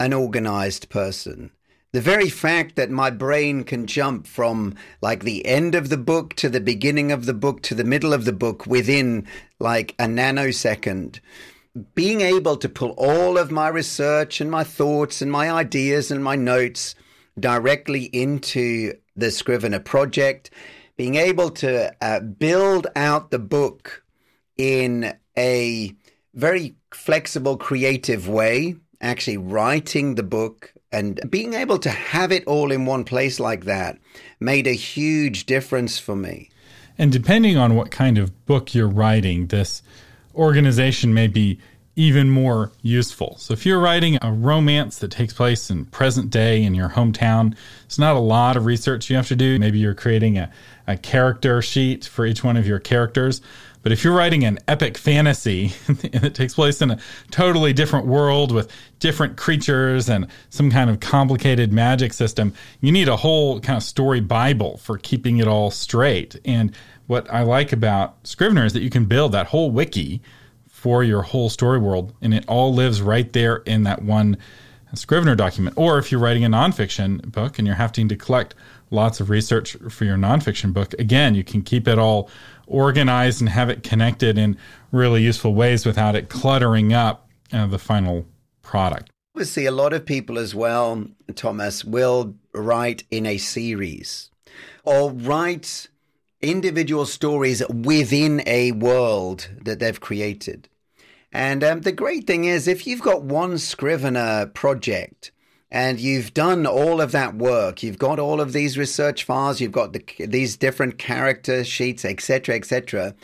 an 0.00 0.12
organized 0.12 0.88
person, 0.88 1.52
the 1.92 2.00
very 2.00 2.28
fact 2.28 2.74
that 2.74 2.90
my 2.90 3.08
brain 3.08 3.62
can 3.62 3.86
jump 3.86 4.26
from 4.26 4.74
like 5.00 5.22
the 5.22 5.46
end 5.46 5.76
of 5.76 5.90
the 5.90 5.96
book 5.96 6.34
to 6.34 6.48
the 6.48 6.60
beginning 6.60 7.12
of 7.12 7.24
the 7.24 7.34
book 7.34 7.62
to 7.62 7.74
the 7.74 7.84
middle 7.84 8.12
of 8.12 8.24
the 8.24 8.32
book 8.32 8.66
within 8.66 9.26
like 9.60 9.94
a 9.98 10.04
nanosecond, 10.04 11.20
being 11.94 12.20
able 12.20 12.56
to 12.56 12.68
pull 12.68 12.90
all 12.96 13.38
of 13.38 13.52
my 13.52 13.68
research 13.68 14.40
and 14.40 14.50
my 14.50 14.64
thoughts 14.64 15.22
and 15.22 15.30
my 15.30 15.48
ideas 15.50 16.10
and 16.10 16.24
my 16.24 16.34
notes 16.34 16.96
directly 17.38 18.04
into 18.04 18.94
the 19.16 19.30
Scrivener 19.30 19.80
project 19.80 20.50
being 20.96 21.16
able 21.16 21.50
to 21.50 21.92
uh, 22.00 22.20
build 22.20 22.86
out 22.94 23.30
the 23.30 23.38
book 23.38 24.04
in 24.56 25.14
a 25.36 25.92
very 26.34 26.76
flexible, 26.92 27.56
creative 27.56 28.28
way, 28.28 28.76
actually 29.00 29.36
writing 29.36 30.14
the 30.14 30.22
book 30.22 30.72
and 30.92 31.20
being 31.28 31.54
able 31.54 31.78
to 31.78 31.90
have 31.90 32.30
it 32.30 32.46
all 32.46 32.70
in 32.70 32.86
one 32.86 33.04
place 33.04 33.40
like 33.40 33.64
that 33.64 33.98
made 34.38 34.66
a 34.66 34.72
huge 34.72 35.46
difference 35.46 35.98
for 35.98 36.14
me. 36.14 36.48
And 36.96 37.10
depending 37.10 37.56
on 37.56 37.74
what 37.74 37.90
kind 37.90 38.18
of 38.18 38.46
book 38.46 38.74
you're 38.74 38.88
writing, 38.88 39.48
this 39.48 39.82
organization 40.36 41.12
may 41.12 41.26
be 41.26 41.58
even 41.96 42.28
more 42.28 42.72
useful. 42.82 43.36
So 43.38 43.52
if 43.52 43.64
you're 43.64 43.78
writing 43.78 44.18
a 44.20 44.32
romance 44.32 44.98
that 44.98 45.10
takes 45.12 45.32
place 45.32 45.70
in 45.70 45.84
present 45.86 46.30
day 46.30 46.62
in 46.62 46.74
your 46.74 46.88
hometown, 46.88 47.54
it's 47.84 47.98
not 47.98 48.16
a 48.16 48.20
lot 48.20 48.56
of 48.56 48.66
research 48.66 49.08
you 49.08 49.16
have 49.16 49.28
to 49.28 49.36
do. 49.36 49.58
Maybe 49.58 49.78
you're 49.78 49.94
creating 49.94 50.36
a, 50.38 50.50
a 50.86 50.96
character 50.96 51.62
sheet 51.62 52.04
for 52.04 52.26
each 52.26 52.42
one 52.42 52.56
of 52.56 52.66
your 52.66 52.80
characters. 52.80 53.40
But 53.84 53.92
if 53.92 54.02
you're 54.02 54.14
writing 54.14 54.44
an 54.44 54.58
epic 54.66 54.96
fantasy 54.96 55.68
that 55.86 56.34
takes 56.34 56.54
place 56.54 56.80
in 56.80 56.90
a 56.90 56.98
totally 57.30 57.72
different 57.74 58.06
world 58.06 58.50
with 58.50 58.72
different 58.98 59.36
creatures 59.36 60.08
and 60.08 60.26
some 60.48 60.70
kind 60.70 60.88
of 60.88 61.00
complicated 61.00 61.72
magic 61.72 62.14
system, 62.14 62.54
you 62.80 62.90
need 62.90 63.08
a 63.08 63.16
whole 63.16 63.60
kind 63.60 63.76
of 63.76 63.82
story 63.82 64.20
Bible 64.20 64.78
for 64.78 64.96
keeping 64.96 65.36
it 65.36 65.46
all 65.46 65.70
straight. 65.70 66.40
And 66.46 66.74
what 67.06 67.30
I 67.30 67.42
like 67.42 67.72
about 67.72 68.16
Scrivener 68.26 68.64
is 68.64 68.72
that 68.72 68.82
you 68.82 68.90
can 68.90 69.04
build 69.04 69.32
that 69.32 69.48
whole 69.48 69.70
wiki 69.70 70.22
for 70.84 71.02
your 71.02 71.22
whole 71.22 71.48
story 71.48 71.78
world, 71.78 72.12
and 72.20 72.34
it 72.34 72.44
all 72.46 72.74
lives 72.74 73.00
right 73.00 73.32
there 73.32 73.62
in 73.64 73.84
that 73.84 74.02
one 74.02 74.36
Scrivener 74.92 75.34
document. 75.34 75.78
Or 75.78 75.96
if 75.96 76.12
you're 76.12 76.20
writing 76.20 76.44
a 76.44 76.48
nonfiction 76.50 77.32
book 77.32 77.58
and 77.58 77.66
you're 77.66 77.74
having 77.74 78.06
to 78.10 78.16
collect 78.16 78.54
lots 78.90 79.18
of 79.18 79.30
research 79.30 79.78
for 79.88 80.04
your 80.04 80.18
nonfiction 80.18 80.74
book, 80.74 80.92
again, 80.98 81.34
you 81.34 81.42
can 81.42 81.62
keep 81.62 81.88
it 81.88 81.98
all 81.98 82.28
organized 82.66 83.40
and 83.40 83.48
have 83.48 83.70
it 83.70 83.82
connected 83.82 84.36
in 84.36 84.58
really 84.92 85.22
useful 85.22 85.54
ways 85.54 85.86
without 85.86 86.14
it 86.14 86.28
cluttering 86.28 86.92
up 86.92 87.30
uh, 87.50 87.66
the 87.66 87.78
final 87.78 88.26
product. 88.60 89.10
Obviously, 89.34 89.64
a 89.64 89.72
lot 89.72 89.94
of 89.94 90.04
people 90.04 90.38
as 90.38 90.54
well, 90.54 91.06
Thomas, 91.34 91.82
will 91.82 92.34
write 92.52 93.04
in 93.10 93.24
a 93.24 93.38
series 93.38 94.30
or 94.84 95.10
write 95.10 95.88
individual 96.42 97.06
stories 97.06 97.66
within 97.68 98.42
a 98.46 98.72
world 98.72 99.48
that 99.62 99.78
they've 99.78 100.00
created. 100.00 100.68
And 101.34 101.64
um, 101.64 101.80
the 101.80 101.90
great 101.90 102.28
thing 102.28 102.44
is, 102.44 102.68
if 102.68 102.86
you've 102.86 103.02
got 103.02 103.24
one 103.24 103.58
Scrivener 103.58 104.46
project 104.46 105.32
and 105.68 105.98
you've 105.98 106.32
done 106.32 106.64
all 106.64 107.00
of 107.00 107.10
that 107.10 107.34
work, 107.34 107.82
you've 107.82 107.98
got 107.98 108.20
all 108.20 108.40
of 108.40 108.52
these 108.52 108.78
research 108.78 109.24
files, 109.24 109.60
you've 109.60 109.72
got 109.72 109.92
the, 109.92 110.04
these 110.20 110.56
different 110.56 110.96
character 110.96 111.64
sheets, 111.64 112.04
etc., 112.04 112.54
etc., 112.54 113.16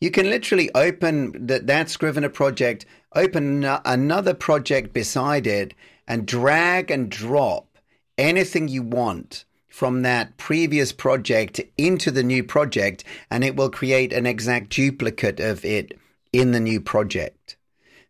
you 0.00 0.10
can 0.10 0.28
literally 0.28 0.68
open 0.74 1.46
the, 1.46 1.60
that 1.60 1.88
Scrivener 1.88 2.28
project, 2.28 2.84
open 3.14 3.62
another 3.84 4.34
project 4.34 4.92
beside 4.92 5.46
it, 5.46 5.74
and 6.08 6.26
drag 6.26 6.90
and 6.90 7.08
drop 7.08 7.78
anything 8.18 8.66
you 8.66 8.82
want 8.82 9.44
from 9.68 10.02
that 10.02 10.36
previous 10.36 10.90
project 10.90 11.60
into 11.78 12.10
the 12.10 12.24
new 12.24 12.42
project, 12.42 13.04
and 13.30 13.44
it 13.44 13.54
will 13.54 13.70
create 13.70 14.12
an 14.12 14.26
exact 14.26 14.70
duplicate 14.70 15.38
of 15.38 15.64
it 15.64 15.96
in 16.32 16.52
the 16.52 16.60
new 16.60 16.80
project. 16.80 17.56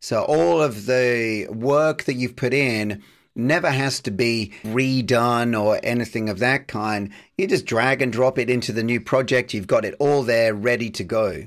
So 0.00 0.22
all 0.22 0.60
of 0.60 0.86
the 0.86 1.46
work 1.50 2.04
that 2.04 2.14
you've 2.14 2.36
put 2.36 2.52
in 2.52 3.02
never 3.34 3.70
has 3.70 4.00
to 4.00 4.10
be 4.10 4.52
redone 4.64 5.60
or 5.60 5.80
anything 5.82 6.28
of 6.28 6.40
that 6.40 6.68
kind. 6.68 7.10
You 7.38 7.46
just 7.46 7.66
drag 7.66 8.02
and 8.02 8.12
drop 8.12 8.38
it 8.38 8.50
into 8.50 8.72
the 8.72 8.82
new 8.82 9.00
project. 9.00 9.54
You've 9.54 9.66
got 9.66 9.84
it 9.84 9.94
all 9.98 10.22
there 10.22 10.54
ready 10.54 10.90
to 10.90 11.04
go. 11.04 11.44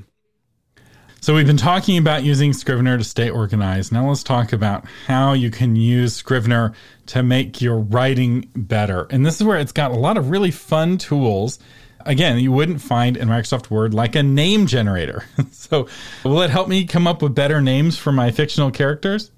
So 1.22 1.34
we've 1.34 1.48
been 1.48 1.58
talking 1.58 1.98
about 1.98 2.24
using 2.24 2.54
Scrivener 2.54 3.00
to 3.00 3.04
stay 3.04 3.32
organized. 3.32 3.92
Now 3.92 4.08
let's 4.08 4.24
talk 4.24 4.54
about 4.54 4.86
how 5.08 5.34
you 5.34 5.50
can 5.50 5.76
use 5.76 6.14
Scrivener 6.14 6.74
to 7.08 7.24
make 7.24 7.62
your 7.62 7.80
writing 7.80 8.50
better. 8.56 9.08
And 9.10 9.26
this 9.26 9.38
is 9.38 9.44
where 9.44 9.58
it's 9.58 9.72
got 9.72 9.90
a 9.90 9.96
lot 9.96 10.18
of 10.18 10.30
really 10.30 10.52
fun 10.52 11.00
tools 11.00 11.58
again, 12.06 12.40
you 12.40 12.52
wouldn't 12.52 12.82
find 12.82 13.18
in 13.18 13.28
Microsoft 13.28 13.70
Word 13.70 13.94
like 13.94 14.16
a 14.16 14.24
name 14.24 14.68
generator. 14.68 15.26
so, 15.52 15.88
will 16.24 16.42
it 16.42 16.50
help 16.50 16.68
me 16.68 16.86
come 16.86 17.08
up 17.08 17.22
with 17.22 17.36
better 17.36 17.62
names 17.62 17.98
for 17.98 18.12
my 18.12 18.32
fictional 18.32 18.72
characters? 18.72 19.32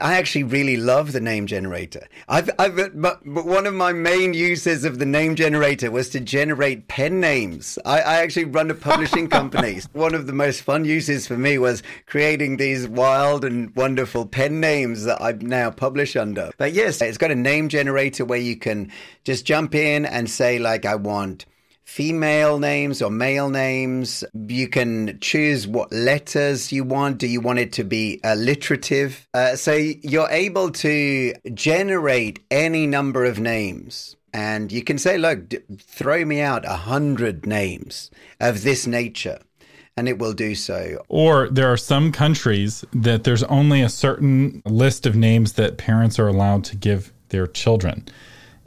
I 0.00 0.14
actually 0.14 0.44
really 0.44 0.76
love 0.76 1.10
the 1.10 1.20
name 1.20 1.48
generator. 1.48 2.06
I've, 2.28 2.48
I've, 2.56 2.76
but, 2.76 3.20
but 3.24 3.44
one 3.44 3.66
of 3.66 3.74
my 3.74 3.92
main 3.92 4.32
uses 4.32 4.84
of 4.84 5.00
the 5.00 5.06
name 5.06 5.34
generator 5.34 5.90
was 5.90 6.08
to 6.10 6.20
generate 6.20 6.86
pen 6.86 7.18
names. 7.18 7.80
I, 7.84 8.00
I 8.00 8.16
actually 8.18 8.44
run 8.44 8.70
a 8.70 8.74
publishing 8.74 9.28
company. 9.30 9.80
One 9.92 10.14
of 10.14 10.28
the 10.28 10.32
most 10.32 10.62
fun 10.62 10.84
uses 10.84 11.26
for 11.26 11.36
me 11.36 11.58
was 11.58 11.82
creating 12.06 12.58
these 12.58 12.86
wild 12.86 13.44
and 13.44 13.74
wonderful 13.74 14.24
pen 14.24 14.60
names 14.60 15.02
that 15.02 15.20
I 15.20 15.32
now 15.32 15.70
publish 15.72 16.14
under. 16.14 16.52
But 16.58 16.74
yes, 16.74 17.02
it's 17.02 17.18
got 17.18 17.32
a 17.32 17.36
name 17.36 17.68
generator 17.68 18.24
where 18.24 18.38
you 18.38 18.56
can 18.56 18.92
just 19.24 19.46
jump 19.46 19.74
in 19.74 20.06
and 20.06 20.30
say, 20.30 20.60
like, 20.60 20.86
I 20.86 20.94
want 20.94 21.44
female 21.88 22.58
names 22.58 23.00
or 23.00 23.10
male 23.10 23.48
names. 23.48 24.22
You 24.34 24.68
can 24.68 25.18
choose 25.20 25.66
what 25.66 25.90
letters 25.90 26.70
you 26.70 26.84
want. 26.84 27.16
Do 27.16 27.26
you 27.26 27.40
want 27.40 27.58
it 27.60 27.72
to 27.72 27.82
be 27.82 28.20
alliterative? 28.22 29.26
Uh, 29.32 29.56
so 29.56 29.72
you're 29.72 30.28
able 30.28 30.70
to 30.70 31.32
generate 31.54 32.40
any 32.50 32.86
number 32.86 33.24
of 33.24 33.40
names. 33.40 34.16
And 34.34 34.70
you 34.70 34.84
can 34.84 34.98
say, 34.98 35.16
look, 35.16 35.48
d- 35.48 35.60
throw 35.78 36.26
me 36.26 36.42
out 36.42 36.66
a 36.66 36.76
hundred 36.76 37.46
names 37.46 38.10
of 38.38 38.62
this 38.62 38.86
nature 38.86 39.38
and 39.96 40.08
it 40.08 40.18
will 40.18 40.34
do 40.34 40.54
so. 40.54 41.02
Or 41.08 41.48
there 41.48 41.72
are 41.72 41.78
some 41.78 42.12
countries 42.12 42.84
that 42.92 43.24
there's 43.24 43.44
only 43.44 43.80
a 43.80 43.88
certain 43.88 44.62
list 44.66 45.06
of 45.06 45.16
names 45.16 45.54
that 45.54 45.78
parents 45.78 46.18
are 46.18 46.28
allowed 46.28 46.64
to 46.64 46.76
give 46.76 47.14
their 47.30 47.46
children 47.46 48.06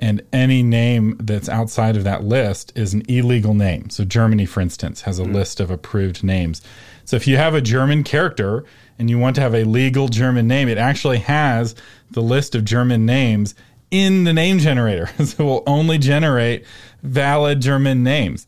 and 0.01 0.24
any 0.34 0.63
name 0.63 1.15
that's 1.20 1.48
outside 1.48 1.96
of 1.96 2.03
that 2.03 2.24
list 2.24 2.74
is 2.75 2.93
an 2.93 3.03
illegal 3.08 3.53
name. 3.53 3.89
So 3.91 4.03
Germany, 4.03 4.48
for 4.48 4.60
instance, 4.60 5.01
has 5.01 5.20
a 5.20 5.24
mm. 5.24 5.34
list 5.34 5.60
of 5.60 5.70
approved 5.70 6.24
names. 6.24 6.62
So 7.05 7.15
if 7.15 7.27
you 7.27 7.38
have 7.38 7.53
a 7.53 7.62
German 7.62 8.03
character 8.03 8.65
and 8.98 9.10
you 9.10 9.20
want 9.20 9.36
to 9.36 9.41
have 9.41 9.53
a 9.53 9.63
legal 9.63 10.08
German 10.08 10.48
name, 10.48 10.67
it 10.67 10.79
actually 10.79 11.20
has 11.20 11.75
the 12.10 12.22
list 12.22 12.55
of 12.55 12.65
German 12.65 13.05
names 13.05 13.53
in 13.91 14.24
the 14.24 14.34
name 14.34 14.58
generator. 14.58 15.08
so 15.24 15.43
it 15.43 15.48
will 15.48 15.63
only 15.67 16.00
generate 16.00 16.65
valid 17.03 17.62
German 17.62 18.03
names. 18.03 18.48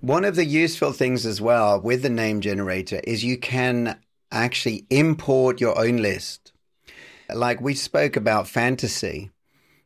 One 0.00 0.24
of 0.24 0.36
the 0.36 0.44
useful 0.44 0.92
things 0.92 1.24
as 1.24 1.40
well 1.40 1.80
with 1.80 2.02
the 2.02 2.10
name 2.10 2.40
generator 2.40 3.00
is 3.04 3.24
you 3.24 3.38
can 3.38 3.98
actually 4.30 4.84
import 4.90 5.60
your 5.60 5.78
own 5.78 5.98
list. 5.98 6.52
Like 7.32 7.60
we 7.60 7.74
spoke 7.74 8.16
about 8.16 8.48
fantasy. 8.48 9.30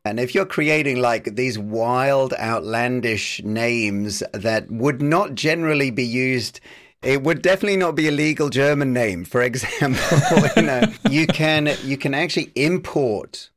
And 0.06 0.20
if 0.20 0.36
you're 0.36 0.46
creating 0.46 1.00
like 1.00 1.34
these 1.34 1.58
wild, 1.58 2.32
outlandish 2.34 3.42
names 3.42 4.22
that 4.32 4.70
would 4.70 5.02
not 5.02 5.34
generally 5.34 5.90
be 5.90 6.06
used, 6.06 6.60
it 7.02 7.24
would 7.24 7.42
definitely 7.42 7.76
not 7.76 7.96
be 7.96 8.06
a 8.06 8.12
legal 8.12 8.48
German 8.48 8.92
name, 8.92 9.24
for 9.24 9.42
example. 9.50 10.18
you 10.56 10.62
know, 10.62 10.82
you 11.10 11.26
can 11.26 11.76
you 11.82 11.96
can 11.96 12.14
actually 12.14 12.52
import 12.54 13.50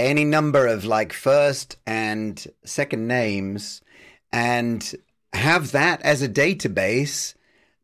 any 0.00 0.24
number 0.24 0.66
of 0.66 0.84
like 0.84 1.12
first 1.12 1.76
and 1.86 2.44
second 2.64 3.06
names 3.06 3.82
and 4.32 4.96
have 5.32 5.70
that 5.70 6.02
as 6.02 6.22
a 6.22 6.28
database 6.28 7.35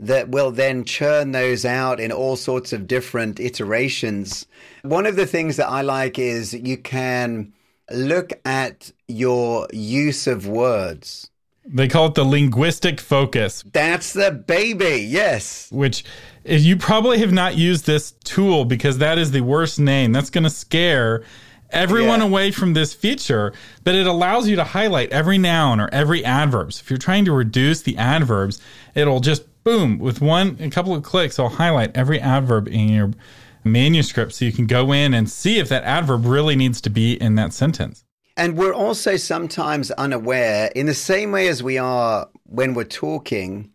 that 0.02 0.28
will 0.28 0.50
then 0.50 0.84
churn 0.84 1.30
those 1.30 1.64
out 1.64 2.00
in 2.00 2.10
all 2.10 2.34
sorts 2.34 2.72
of 2.72 2.88
different 2.88 3.38
iterations. 3.38 4.46
One 4.82 5.06
of 5.06 5.14
the 5.14 5.26
things 5.26 5.56
that 5.56 5.68
I 5.68 5.82
like 5.82 6.18
is 6.18 6.52
you 6.52 6.76
can 6.76 7.52
look 7.90 8.32
at 8.44 8.90
your 9.06 9.68
use 9.72 10.26
of 10.26 10.46
words. 10.46 11.30
They 11.64 11.86
call 11.86 12.06
it 12.06 12.14
the 12.14 12.24
linguistic 12.24 13.00
focus. 13.00 13.62
That's 13.72 14.12
the 14.12 14.32
baby, 14.32 15.06
yes. 15.08 15.70
Which 15.70 16.04
eh, 16.44 16.56
you 16.56 16.76
probably 16.76 17.18
have 17.18 17.32
not 17.32 17.56
used 17.56 17.86
this 17.86 18.10
tool 18.24 18.64
because 18.64 18.98
that 18.98 19.18
is 19.18 19.30
the 19.30 19.42
worst 19.42 19.78
name. 19.78 20.10
That's 20.10 20.30
going 20.30 20.44
to 20.44 20.50
scare 20.50 21.22
everyone 21.70 22.18
yeah. 22.18 22.26
away 22.26 22.50
from 22.50 22.74
this 22.74 22.92
feature, 22.92 23.52
but 23.84 23.94
it 23.94 24.08
allows 24.08 24.48
you 24.48 24.56
to 24.56 24.64
highlight 24.64 25.10
every 25.12 25.38
noun 25.38 25.78
or 25.78 25.88
every 25.92 26.24
adverb. 26.24 26.72
So 26.72 26.80
if 26.82 26.90
you're 26.90 26.98
trying 26.98 27.24
to 27.26 27.32
reduce 27.32 27.82
the 27.82 27.96
adverbs, 27.96 28.60
it'll 28.96 29.20
just 29.20 29.44
boom 29.64 29.98
with 29.98 30.20
one 30.20 30.56
a 30.60 30.70
couple 30.70 30.94
of 30.94 31.02
clicks 31.02 31.38
I'll 31.38 31.48
highlight 31.48 31.96
every 31.96 32.20
adverb 32.20 32.68
in 32.68 32.88
your 32.88 33.10
manuscript 33.64 34.34
so 34.34 34.44
you 34.44 34.52
can 34.52 34.66
go 34.66 34.92
in 34.92 35.14
and 35.14 35.30
see 35.30 35.58
if 35.58 35.68
that 35.68 35.84
adverb 35.84 36.26
really 36.26 36.56
needs 36.56 36.80
to 36.82 36.90
be 36.90 37.14
in 37.14 37.36
that 37.36 37.52
sentence. 37.52 38.04
And 38.36 38.56
we're 38.56 38.74
also 38.74 39.16
sometimes 39.16 39.90
unaware, 39.92 40.70
in 40.74 40.86
the 40.86 40.94
same 40.94 41.32
way 41.32 41.48
as 41.48 41.62
we 41.62 41.76
are 41.78 42.28
when 42.44 42.74
we're 42.74 42.84
talking, 42.84 43.70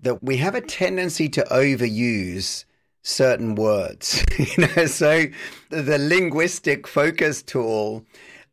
that 0.00 0.22
we 0.22 0.36
have 0.38 0.54
a 0.54 0.60
tendency 0.60 1.28
to 1.30 1.42
overuse 1.50 2.64
certain 3.02 3.54
words. 3.54 4.24
you 4.38 4.66
know, 4.66 4.86
so 4.86 5.26
the 5.70 5.98
linguistic 5.98 6.88
focus 6.88 7.42
tool 7.42 8.04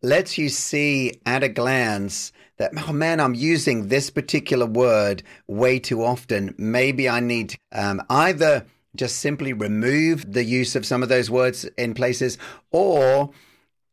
lets 0.03 0.37
you 0.37 0.49
see 0.49 1.19
at 1.25 1.43
a 1.43 1.49
glance 1.49 2.31
that 2.61 2.71
oh 2.87 2.93
man 2.93 3.19
i'm 3.19 3.33
using 3.33 3.87
this 3.87 4.09
particular 4.11 4.67
word 4.67 5.23
way 5.47 5.79
too 5.79 6.03
often. 6.03 6.53
Maybe 6.57 7.09
i 7.09 7.19
need 7.19 7.55
um, 7.71 8.01
either 8.09 8.65
just 8.95 9.17
simply 9.17 9.53
remove 9.53 10.31
the 10.31 10.43
use 10.43 10.75
of 10.75 10.85
some 10.85 11.01
of 11.01 11.09
those 11.09 11.29
words 11.29 11.65
in 11.77 11.93
places 11.93 12.37
or 12.71 13.31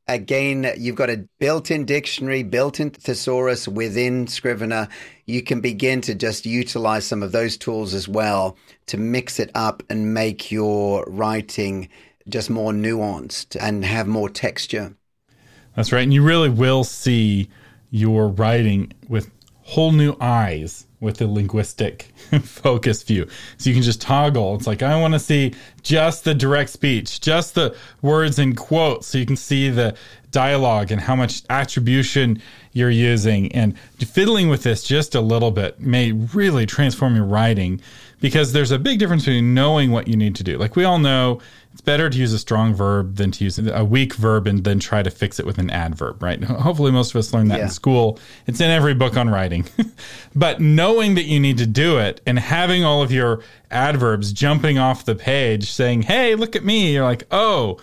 again 0.06 0.70
you've 0.76 0.96
got 0.96 1.08
a 1.08 1.26
built-in 1.38 1.86
dictionary 1.86 2.42
built-in 2.42 2.90
thesaurus 2.90 3.66
within 3.66 4.26
scrivener. 4.26 4.88
You 5.24 5.42
can 5.42 5.60
begin 5.60 6.02
to 6.02 6.14
just 6.14 6.44
utilize 6.44 7.06
some 7.06 7.22
of 7.22 7.32
those 7.32 7.56
tools 7.56 7.94
as 7.94 8.06
well 8.06 8.56
to 8.86 8.98
mix 8.98 9.40
it 9.40 9.50
up 9.54 9.82
and 9.88 10.12
make 10.12 10.50
your 10.52 11.04
writing 11.06 11.88
just 12.28 12.50
more 12.50 12.72
nuanced 12.72 13.56
and 13.58 13.82
have 13.84 14.06
more 14.06 14.28
texture. 14.28 14.94
That's 15.74 15.90
right 15.90 16.02
and 16.02 16.12
you 16.12 16.22
really 16.22 16.50
will 16.50 16.84
see 16.84 17.48
your 17.90 18.28
writing 18.28 18.92
with 19.08 19.30
whole 19.62 19.92
new 19.92 20.16
eyes 20.20 20.86
with 21.00 21.20
a 21.20 21.26
linguistic 21.26 22.04
focus 22.42 23.02
view. 23.02 23.26
So 23.58 23.70
you 23.70 23.74
can 23.74 23.82
just 23.82 24.00
toggle. 24.00 24.56
It's 24.56 24.66
like, 24.66 24.82
I 24.82 25.00
want 25.00 25.14
to 25.14 25.20
see 25.20 25.54
just 25.82 26.24
the 26.24 26.34
direct 26.34 26.70
speech, 26.70 27.20
just 27.20 27.54
the 27.54 27.76
words 28.02 28.38
in 28.38 28.54
quotes. 28.56 29.06
So 29.06 29.18
you 29.18 29.26
can 29.26 29.36
see 29.36 29.70
the 29.70 29.94
dialogue 30.30 30.90
and 30.90 31.00
how 31.00 31.16
much 31.16 31.42
attribution 31.50 32.40
you're 32.72 32.90
using. 32.90 33.52
And 33.52 33.78
fiddling 33.98 34.48
with 34.48 34.62
this 34.62 34.82
just 34.82 35.14
a 35.14 35.20
little 35.20 35.50
bit 35.50 35.80
may 35.80 36.12
really 36.12 36.66
transform 36.66 37.16
your 37.16 37.24
writing 37.24 37.80
because 38.20 38.52
there's 38.52 38.70
a 38.70 38.78
big 38.78 38.98
difference 38.98 39.24
between 39.24 39.54
knowing 39.54 39.90
what 39.90 40.08
you 40.08 40.16
need 40.16 40.34
to 40.36 40.44
do. 40.44 40.58
Like 40.58 40.76
we 40.76 40.84
all 40.84 40.98
know 40.98 41.40
it's 41.72 41.80
better 41.84 42.10
to 42.10 42.18
use 42.18 42.32
a 42.32 42.38
strong 42.38 42.74
verb 42.74 43.16
than 43.16 43.30
to 43.30 43.44
use 43.44 43.58
a 43.58 43.84
weak 43.84 44.14
verb 44.14 44.48
and 44.48 44.64
then 44.64 44.80
try 44.80 45.00
to 45.02 45.10
fix 45.10 45.38
it 45.38 45.46
with 45.46 45.58
an 45.58 45.70
adverb, 45.70 46.20
right? 46.20 46.42
Hopefully, 46.44 46.90
most 46.90 47.10
of 47.14 47.16
us 47.20 47.32
learn 47.32 47.48
that 47.48 47.58
yeah. 47.58 47.64
in 47.64 47.70
school. 47.70 48.18
It's 48.48 48.60
in 48.60 48.70
every 48.70 48.94
book 48.94 49.16
on 49.16 49.30
writing. 49.30 49.64
but 50.34 50.60
knowing 50.60 51.14
that 51.14 51.24
you 51.24 51.38
need 51.38 51.58
to 51.58 51.66
do 51.66 51.98
it 51.98 52.20
and 52.26 52.38
having 52.38 52.84
all 52.84 53.02
of 53.02 53.12
your 53.12 53.42
adverbs 53.70 54.32
jumping 54.32 54.78
off 54.78 55.04
the 55.04 55.14
page 55.14 55.70
saying, 55.70 56.02
hey, 56.02 56.34
look 56.34 56.56
at 56.56 56.64
me, 56.64 56.92
you're 56.92 57.04
like, 57.04 57.24
oh, 57.30 57.78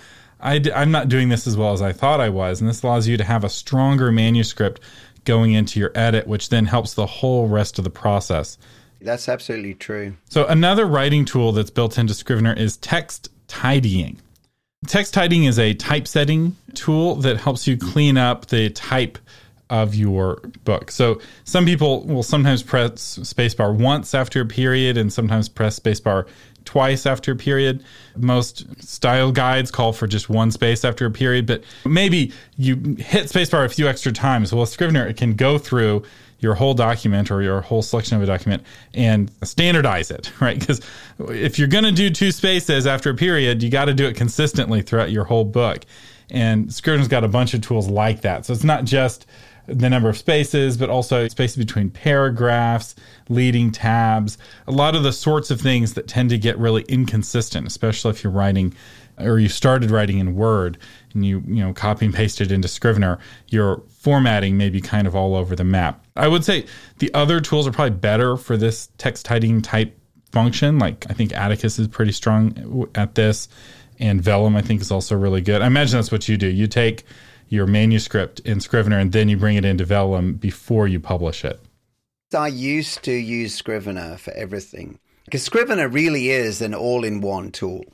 i 0.45 0.59
d- 0.59 0.71
I'm 0.71 0.91
not 0.91 1.09
doing 1.09 1.29
this 1.29 1.47
as 1.47 1.57
well 1.57 1.73
as 1.73 1.81
I 1.81 1.91
thought 1.91 2.21
I 2.21 2.29
was. 2.29 2.61
And 2.61 2.69
this 2.69 2.83
allows 2.83 3.07
you 3.07 3.17
to 3.17 3.23
have 3.23 3.43
a 3.43 3.49
stronger 3.49 4.11
manuscript 4.11 4.79
going 5.25 5.53
into 5.53 5.79
your 5.79 5.91
edit, 5.95 6.27
which 6.27 6.49
then 6.49 6.65
helps 6.65 6.93
the 6.93 7.05
whole 7.05 7.47
rest 7.47 7.77
of 7.77 7.83
the 7.83 7.89
process. 7.89 8.57
That's 9.01 9.27
absolutely 9.27 9.73
true. 9.73 10.15
So, 10.29 10.45
another 10.45 10.85
writing 10.85 11.25
tool 11.25 11.51
that's 11.51 11.69
built 11.69 11.97
into 11.97 12.13
Scrivener 12.13 12.53
is 12.53 12.77
text 12.77 13.29
tidying. 13.47 14.21
Text 14.87 15.13
tidying 15.13 15.45
is 15.45 15.59
a 15.59 15.73
typesetting 15.73 16.55
tool 16.73 17.15
that 17.15 17.37
helps 17.37 17.67
you 17.67 17.77
clean 17.77 18.17
up 18.17 18.47
the 18.47 18.69
type 18.69 19.17
of 19.69 19.95
your 19.95 20.41
book. 20.63 20.91
So 20.91 21.19
some 21.43 21.65
people 21.65 22.05
will 22.05 22.23
sometimes 22.23 22.61
press 22.61 23.17
spacebar 23.19 23.75
once 23.75 24.13
after 24.13 24.41
a 24.41 24.45
period 24.45 24.97
and 24.97 25.11
sometimes 25.11 25.49
press 25.49 25.79
spacebar 25.79 26.27
twice 26.65 27.05
after 27.05 27.31
a 27.31 27.35
period. 27.35 27.83
Most 28.17 28.65
style 28.83 29.31
guides 29.31 29.71
call 29.71 29.93
for 29.93 30.07
just 30.07 30.29
one 30.29 30.51
space 30.51 30.83
after 30.83 31.05
a 31.05 31.11
period, 31.11 31.45
but 31.45 31.63
maybe 31.85 32.33
you 32.57 32.75
hit 32.97 33.27
spacebar 33.27 33.65
a 33.65 33.69
few 33.69 33.87
extra 33.87 34.11
times. 34.11 34.53
Well, 34.53 34.65
Scrivener 34.65 35.07
it 35.07 35.17
can 35.17 35.35
go 35.35 35.57
through 35.57 36.03
your 36.39 36.55
whole 36.55 36.73
document 36.73 37.31
or 37.31 37.41
your 37.41 37.61
whole 37.61 37.81
selection 37.81 38.17
of 38.17 38.23
a 38.23 38.25
document 38.25 38.63
and 38.93 39.31
standardize 39.43 40.11
it, 40.11 40.31
right? 40.41 40.59
Because 40.59 40.81
if 41.19 41.57
you're 41.57 41.67
going 41.67 41.85
to 41.85 41.91
do 41.91 42.09
two 42.09 42.31
spaces 42.31 42.85
after 42.85 43.09
a 43.09 43.15
period, 43.15 43.63
you 43.63 43.69
got 43.69 43.85
to 43.85 43.93
do 43.93 44.05
it 44.05 44.15
consistently 44.15 44.81
throughout 44.81 45.11
your 45.11 45.23
whole 45.23 45.45
book. 45.45 45.85
And 46.29 46.73
Scrivener's 46.73 47.07
got 47.07 47.23
a 47.23 47.27
bunch 47.27 47.53
of 47.53 47.61
tools 47.61 47.87
like 47.87 48.21
that. 48.21 48.45
So 48.45 48.53
it's 48.53 48.63
not 48.63 48.85
just 48.85 49.27
the 49.67 49.89
number 49.89 50.09
of 50.09 50.17
spaces, 50.17 50.77
but 50.77 50.89
also 50.89 51.27
spaces 51.27 51.57
between 51.57 51.89
paragraphs, 51.89 52.95
leading 53.29 53.71
tabs, 53.71 54.37
a 54.67 54.71
lot 54.71 54.95
of 54.95 55.03
the 55.03 55.13
sorts 55.13 55.51
of 55.51 55.59
things 55.61 55.93
that 55.93 56.07
tend 56.07 56.29
to 56.29 56.37
get 56.37 56.57
really 56.57 56.83
inconsistent, 56.83 57.67
especially 57.67 58.11
if 58.11 58.23
you're 58.23 58.33
writing 58.33 58.73
or 59.17 59.39
you 59.39 59.47
started 59.47 59.91
writing 59.91 60.19
in 60.19 60.35
Word 60.35 60.77
and 61.13 61.25
you 61.25 61.41
you 61.47 61.63
know 61.63 61.73
copy 61.73 62.05
and 62.05 62.13
paste 62.13 62.41
it 62.41 62.51
into 62.51 62.67
Scrivener, 62.67 63.17
your 63.47 63.81
formatting 63.99 64.57
may 64.57 64.69
be 64.69 64.81
kind 64.81 65.07
of 65.07 65.15
all 65.15 65.35
over 65.35 65.55
the 65.55 65.63
map. 65.63 66.05
I 66.15 66.27
would 66.27 66.43
say 66.43 66.65
the 66.99 67.13
other 67.13 67.39
tools 67.39 67.67
are 67.67 67.71
probably 67.71 67.97
better 67.97 68.37
for 68.37 68.57
this 68.57 68.89
text 68.97 69.25
tidying 69.25 69.61
type 69.61 69.97
function. 70.31 70.79
Like 70.79 71.05
I 71.09 71.13
think 71.13 71.33
Atticus 71.33 71.79
is 71.79 71.87
pretty 71.87 72.11
strong 72.11 72.89
at 72.95 73.15
this, 73.15 73.47
and 73.99 74.21
Vellum 74.21 74.55
I 74.55 74.61
think 74.61 74.81
is 74.81 74.91
also 74.91 75.15
really 75.15 75.41
good. 75.41 75.61
I 75.61 75.67
imagine 75.67 75.97
that's 75.97 76.11
what 76.11 76.27
you 76.27 76.37
do. 76.37 76.47
You 76.47 76.67
take 76.67 77.05
your 77.47 77.67
manuscript 77.67 78.39
in 78.41 78.59
Scrivener 78.59 78.99
and 78.99 79.11
then 79.11 79.29
you 79.29 79.37
bring 79.37 79.55
it 79.55 79.65
into 79.65 79.85
Vellum 79.85 80.33
before 80.39 80.87
you 80.87 80.99
publish 80.99 81.45
it. 81.45 81.59
I 82.35 82.47
used 82.47 83.03
to 83.03 83.13
use 83.13 83.53
Scrivener 83.53 84.17
for 84.17 84.31
everything 84.33 84.99
because 85.25 85.43
Scrivener 85.43 85.87
really 85.87 86.29
is 86.29 86.61
an 86.61 86.73
all-in-one 86.73 87.51
tool 87.51 87.85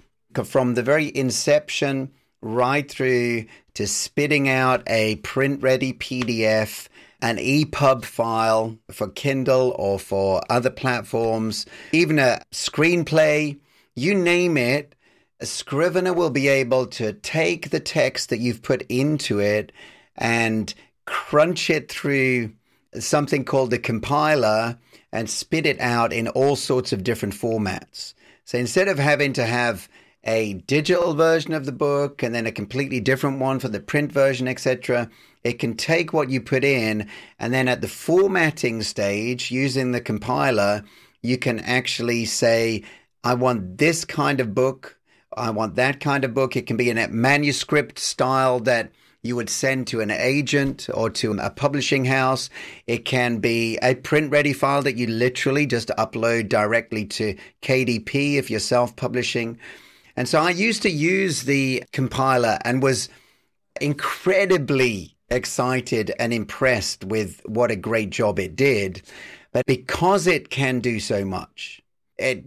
from 0.46 0.76
the 0.76 0.84
very 0.84 1.16
inception 1.16 2.12
right 2.42 2.90
through 2.90 3.46
to 3.74 3.88
spitting 3.88 4.50
out 4.50 4.84
a 4.88 5.16
print 5.18 5.62
ready 5.62 5.94
PDF, 5.94 6.88
an 7.22 7.38
EPUB 7.38 8.04
file 8.04 8.78
for 8.92 9.10
Kindle 9.10 9.76
or 9.78 10.00
for 10.00 10.42
other 10.50 10.70
platforms, 10.70 11.66
even 11.92 12.20
a 12.20 12.42
screenplay, 12.52 13.60
you 13.96 14.16
name 14.16 14.58
it. 14.58 14.96
A 15.42 15.46
Scrivener 15.48 16.14
will 16.14 16.30
be 16.30 16.48
able 16.48 16.86
to 16.88 17.14
take 17.14 17.72
the 17.72 17.80
text 17.80 18.30
that 18.30 18.40
you've 18.40 18.62
put 18.62 18.84
into 18.84 19.40
it 19.40 19.72
and 20.16 20.72
crunch 21.06 21.72
it 21.72 21.92
through 21.92 22.52
something 23.00 23.44
called 23.44 23.72
the 23.72 23.80
compiler 23.80 24.78
and 25.12 25.28
spit 25.28 25.66
it 25.66 25.80
out 25.80 26.14
in 26.14 26.28
all 26.28 26.56
sorts 26.56 26.94
of 26.94 27.04
different 27.04 27.34
formats. 27.34 28.14
So 28.46 28.60
instead 28.60 28.88
of 28.88 29.00
having 29.00 29.34
to 29.34 29.46
have 29.46 29.90
a 30.24 30.54
digital 30.54 31.16
version 31.16 31.54
of 31.54 31.66
the 31.66 31.72
book 31.72 32.22
and 32.22 32.36
then 32.36 32.46
a 32.46 32.52
completely 32.52 33.00
different 33.00 33.40
one 33.40 33.60
for 33.60 33.68
the 33.68 33.80
print 33.80 34.12
version, 34.12 34.48
etc. 34.48 35.10
It 35.44 35.54
can 35.54 35.76
take 35.76 36.14
what 36.14 36.30
you 36.30 36.40
put 36.40 36.64
in, 36.64 37.10
and 37.40 37.52
then 37.52 37.68
at 37.68 37.82
the 37.82 37.88
formatting 37.88 38.84
stage, 38.84 39.50
using 39.50 39.92
the 39.92 40.02
compiler, 40.02 40.84
you 41.24 41.40
can 41.40 41.60
actually 41.60 42.26
say, 42.26 42.84
I 43.24 43.34
want 43.34 43.80
this 43.80 44.06
kind 44.06 44.40
of 44.40 44.54
book. 44.54 45.00
I 45.38 45.50
want 45.52 45.76
that 45.76 46.00
kind 46.00 46.24
of 46.24 46.34
book. 46.34 46.56
It 46.56 46.67
can 46.67 46.78
be 46.78 46.89
in 46.89 46.98
a 46.98 47.08
manuscript 47.08 48.00
style 48.00 48.60
that 48.62 48.91
you 49.24 49.36
would 49.36 49.50
send 49.50 49.88
to 49.88 50.02
an 50.02 50.12
agent 50.12 50.89
or 50.94 51.10
to 51.10 51.34
a 51.34 51.50
publishing 51.50 52.06
house. 52.06 52.50
It 52.88 53.06
can 53.06 53.38
be 53.38 53.78
a 53.82 53.96
print 53.96 54.32
ready 54.32 54.54
file 54.54 54.82
that 54.82 54.98
you 54.98 55.08
literally 55.08 55.65
just 55.65 55.89
upload 55.89 56.50
directly 56.50 57.06
to 57.06 57.38
KDP 57.62 58.36
if 58.36 58.50
you're 58.50 58.60
self 58.60 58.96
publishing. 58.96 59.60
And 60.15 60.28
so 60.28 60.41
I 60.41 60.50
used 60.50 60.82
to 60.84 60.89
use 60.89 61.44
the 61.44 61.84
compiler 61.94 62.58
and 62.65 62.84
was 62.84 63.10
incredibly 63.80 65.15
excited 65.30 66.12
and 66.20 66.34
impressed 66.34 67.06
with 67.06 67.41
what 67.46 67.72
a 67.72 67.76
great 67.76 68.10
job 68.10 68.39
it 68.39 68.56
did. 68.56 69.02
But 69.54 69.65
because 69.65 70.28
it 70.28 70.50
can 70.50 70.80
do 70.80 71.00
so 71.00 71.24
much, 71.24 71.82
it 72.17 72.46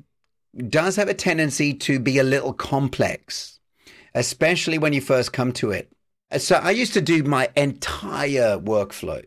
does 0.68 0.96
have 0.96 1.08
a 1.08 1.14
tendency 1.14 1.74
to 1.74 1.98
be 1.98 2.18
a 2.18 2.24
little 2.24 2.52
complex, 2.52 3.58
especially 4.14 4.78
when 4.78 4.92
you 4.92 5.00
first 5.00 5.32
come 5.32 5.52
to 5.52 5.70
it. 5.70 5.90
So 6.38 6.56
I 6.56 6.70
used 6.70 6.94
to 6.94 7.00
do 7.00 7.22
my 7.22 7.48
entire 7.56 8.58
workflow, 8.58 9.24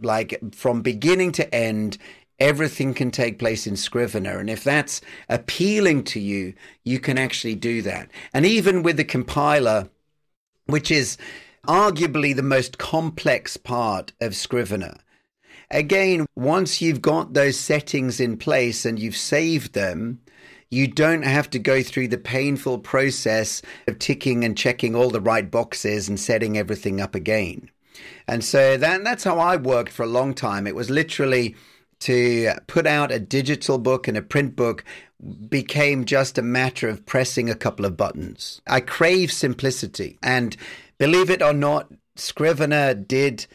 like 0.00 0.38
from 0.54 0.82
beginning 0.82 1.32
to 1.32 1.54
end. 1.54 1.98
Everything 2.38 2.94
can 2.94 3.10
take 3.10 3.38
place 3.38 3.66
in 3.66 3.76
Scrivener. 3.76 4.38
And 4.38 4.48
if 4.48 4.64
that's 4.64 5.00
appealing 5.28 6.04
to 6.04 6.20
you, 6.20 6.54
you 6.84 6.98
can 6.98 7.18
actually 7.18 7.54
do 7.54 7.82
that. 7.82 8.10
And 8.32 8.46
even 8.46 8.82
with 8.82 8.96
the 8.96 9.04
compiler, 9.04 9.90
which 10.66 10.90
is 10.90 11.18
arguably 11.66 12.34
the 12.34 12.42
most 12.42 12.78
complex 12.78 13.56
part 13.56 14.12
of 14.20 14.34
Scrivener, 14.34 14.96
again, 15.70 16.24
once 16.34 16.80
you've 16.80 17.02
got 17.02 17.34
those 17.34 17.58
settings 17.58 18.20
in 18.20 18.38
place 18.38 18.86
and 18.86 18.98
you've 18.98 19.16
saved 19.16 19.74
them, 19.74 20.20
you 20.70 20.86
don't 20.86 21.22
have 21.22 21.50
to 21.50 21.58
go 21.58 21.82
through 21.82 22.08
the 22.08 22.18
painful 22.18 22.78
process 22.78 23.60
of 23.88 23.98
ticking 23.98 24.44
and 24.44 24.56
checking 24.56 24.94
all 24.94 25.10
the 25.10 25.20
right 25.20 25.50
boxes 25.50 26.08
and 26.08 26.18
setting 26.18 26.56
everything 26.56 27.00
up 27.00 27.14
again. 27.14 27.68
And 28.28 28.44
so 28.44 28.76
that, 28.76 29.02
that's 29.02 29.24
how 29.24 29.38
I 29.38 29.56
worked 29.56 29.92
for 29.92 30.04
a 30.04 30.08
long 30.08 30.32
time. 30.32 30.66
It 30.66 30.76
was 30.76 30.88
literally 30.88 31.56
to 32.00 32.52
put 32.66 32.86
out 32.86 33.12
a 33.12 33.18
digital 33.18 33.78
book 33.78 34.08
and 34.08 34.16
a 34.16 34.22
print 34.22 34.56
book 34.56 34.84
became 35.48 36.04
just 36.04 36.38
a 36.38 36.42
matter 36.42 36.88
of 36.88 37.04
pressing 37.04 37.50
a 37.50 37.54
couple 37.54 37.84
of 37.84 37.96
buttons. 37.96 38.62
I 38.66 38.80
crave 38.80 39.30
simplicity. 39.30 40.18
And 40.22 40.56
believe 40.98 41.30
it 41.30 41.42
or 41.42 41.52
not, 41.52 41.92
Scrivener 42.16 42.94
did 42.94 43.46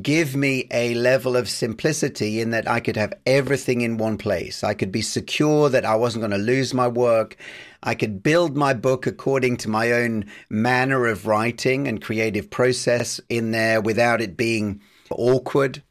give 0.00 0.34
me 0.34 0.66
a 0.70 0.94
level 0.94 1.36
of 1.36 1.48
simplicity 1.48 2.40
in 2.40 2.50
that 2.50 2.68
I 2.68 2.80
could 2.80 2.96
have 2.96 3.12
everything 3.26 3.82
in 3.82 3.98
one 3.98 4.16
place. 4.16 4.64
I 4.64 4.74
could 4.74 4.90
be 4.90 5.02
secure 5.02 5.68
that 5.68 5.84
I 5.84 5.94
wasn't 5.94 6.22
going 6.22 6.30
to 6.30 6.38
lose 6.38 6.72
my 6.72 6.88
work. 6.88 7.36
I 7.82 7.94
could 7.94 8.22
build 8.22 8.56
my 8.56 8.72
book 8.72 9.06
according 9.06 9.58
to 9.58 9.68
my 9.68 9.92
own 9.92 10.24
manner 10.48 11.06
of 11.06 11.26
writing 11.26 11.86
and 11.86 12.00
creative 12.00 12.50
process 12.50 13.20
in 13.28 13.50
there 13.50 13.80
without 13.80 14.22
it 14.22 14.36
being 14.38 14.80
awkward. 15.10 15.82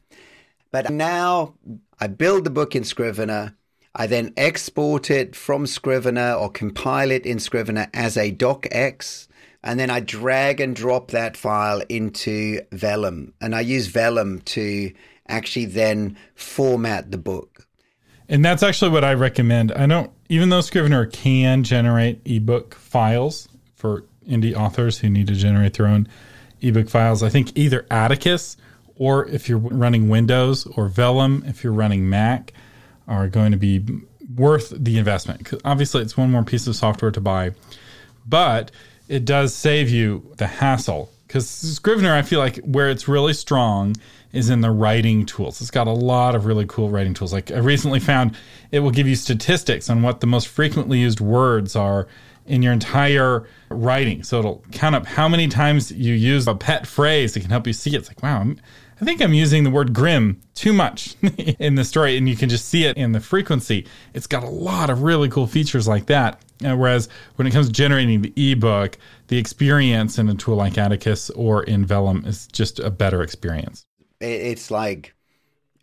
But 0.72 0.90
now 0.90 1.54
I 2.00 2.08
build 2.08 2.42
the 2.42 2.50
book 2.50 2.74
in 2.74 2.82
Scrivener. 2.82 3.56
I 3.94 4.08
then 4.08 4.34
export 4.36 5.08
it 5.08 5.36
from 5.36 5.68
Scrivener 5.68 6.32
or 6.32 6.50
compile 6.50 7.12
it 7.12 7.24
in 7.24 7.38
Scrivener 7.38 7.88
as 7.94 8.16
a 8.16 8.32
docx 8.32 9.28
and 9.64 9.80
then 9.80 9.88
I 9.88 10.00
drag 10.00 10.60
and 10.60 10.76
drop 10.76 11.10
that 11.12 11.38
file 11.38 11.82
into 11.88 12.60
Vellum. 12.70 13.32
And 13.40 13.54
I 13.54 13.62
use 13.62 13.88
Vellum 13.88 14.44
to 14.44 14.92
actually 15.26 15.64
then 15.64 16.18
format 16.34 17.10
the 17.10 17.16
book. 17.16 17.66
And 18.28 18.44
that's 18.44 18.62
actually 18.62 18.90
what 18.90 19.04
I 19.04 19.14
recommend. 19.14 19.72
I 19.72 19.86
don't, 19.86 20.10
even 20.28 20.50
though 20.50 20.60
Scrivener 20.60 21.06
can 21.06 21.64
generate 21.64 22.20
ebook 22.26 22.74
files 22.74 23.48
for 23.74 24.04
indie 24.28 24.54
authors 24.54 24.98
who 24.98 25.08
need 25.08 25.28
to 25.28 25.34
generate 25.34 25.74
their 25.74 25.86
own 25.86 26.08
ebook 26.60 26.90
files, 26.90 27.22
I 27.22 27.30
think 27.30 27.56
either 27.56 27.86
Atticus 27.90 28.58
or 28.96 29.26
if 29.28 29.48
you're 29.48 29.58
running 29.58 30.10
Windows 30.10 30.66
or 30.66 30.88
Vellum, 30.88 31.42
if 31.46 31.64
you're 31.64 31.72
running 31.72 32.08
Mac, 32.10 32.52
are 33.08 33.28
going 33.28 33.52
to 33.52 33.58
be 33.58 33.82
worth 34.36 34.74
the 34.76 34.98
investment. 34.98 35.38
Because 35.38 35.60
obviously, 35.64 36.02
it's 36.02 36.16
one 36.16 36.30
more 36.30 36.44
piece 36.44 36.66
of 36.66 36.76
software 36.76 37.10
to 37.10 37.20
buy. 37.20 37.52
But 38.26 38.70
it 39.08 39.24
does 39.24 39.54
save 39.54 39.90
you 39.90 40.32
the 40.36 40.46
hassle 40.46 41.10
because 41.26 41.48
Scrivener, 41.48 42.14
I 42.14 42.22
feel 42.22 42.38
like 42.38 42.58
where 42.58 42.90
it's 42.90 43.08
really 43.08 43.32
strong 43.32 43.96
is 44.32 44.50
in 44.50 44.60
the 44.60 44.70
writing 44.70 45.26
tools. 45.26 45.60
It's 45.60 45.70
got 45.70 45.86
a 45.86 45.92
lot 45.92 46.34
of 46.34 46.46
really 46.46 46.64
cool 46.66 46.90
writing 46.90 47.14
tools. 47.14 47.32
Like 47.32 47.50
I 47.50 47.58
recently 47.58 48.00
found 48.00 48.36
it 48.70 48.80
will 48.80 48.90
give 48.90 49.08
you 49.08 49.16
statistics 49.16 49.90
on 49.90 50.02
what 50.02 50.20
the 50.20 50.26
most 50.26 50.48
frequently 50.48 51.00
used 51.00 51.20
words 51.20 51.74
are 51.76 52.06
in 52.46 52.62
your 52.62 52.72
entire 52.72 53.48
writing. 53.68 54.22
So 54.22 54.38
it'll 54.38 54.64
count 54.72 54.94
up 54.94 55.06
how 55.06 55.28
many 55.28 55.48
times 55.48 55.90
you 55.90 56.14
use 56.14 56.46
a 56.46 56.54
pet 56.54 56.86
phrase. 56.86 57.36
It 57.36 57.40
can 57.40 57.50
help 57.50 57.66
you 57.66 57.72
see 57.72 57.94
it. 57.94 57.98
It's 57.98 58.08
like, 58.08 58.22
wow, 58.22 58.40
I'm, 58.40 58.60
I 59.00 59.04
think 59.04 59.20
I'm 59.20 59.34
using 59.34 59.64
the 59.64 59.70
word 59.70 59.92
grim 59.92 60.40
too 60.54 60.72
much 60.72 61.16
in 61.58 61.74
the 61.74 61.84
story, 61.84 62.16
and 62.16 62.28
you 62.28 62.36
can 62.36 62.48
just 62.48 62.68
see 62.68 62.84
it 62.84 62.96
in 62.96 63.12
the 63.12 63.20
frequency. 63.20 63.86
It's 64.12 64.26
got 64.26 64.44
a 64.44 64.48
lot 64.48 64.90
of 64.90 65.02
really 65.02 65.28
cool 65.28 65.46
features 65.46 65.88
like 65.88 66.06
that. 66.06 66.40
Uh, 66.64 66.76
whereas 66.76 67.08
when 67.36 67.46
it 67.46 67.50
comes 67.50 67.66
to 67.66 67.72
generating 67.72 68.22
the 68.22 68.32
ebook, 68.36 68.96
the 69.28 69.38
experience 69.38 70.18
in 70.18 70.28
a 70.28 70.34
tool 70.34 70.56
like 70.56 70.78
Atticus 70.78 71.30
or 71.30 71.64
in 71.64 71.84
Vellum 71.84 72.24
is 72.26 72.46
just 72.46 72.78
a 72.78 72.90
better 72.90 73.22
experience. 73.22 73.84
It's 74.20 74.70
like 74.70 75.14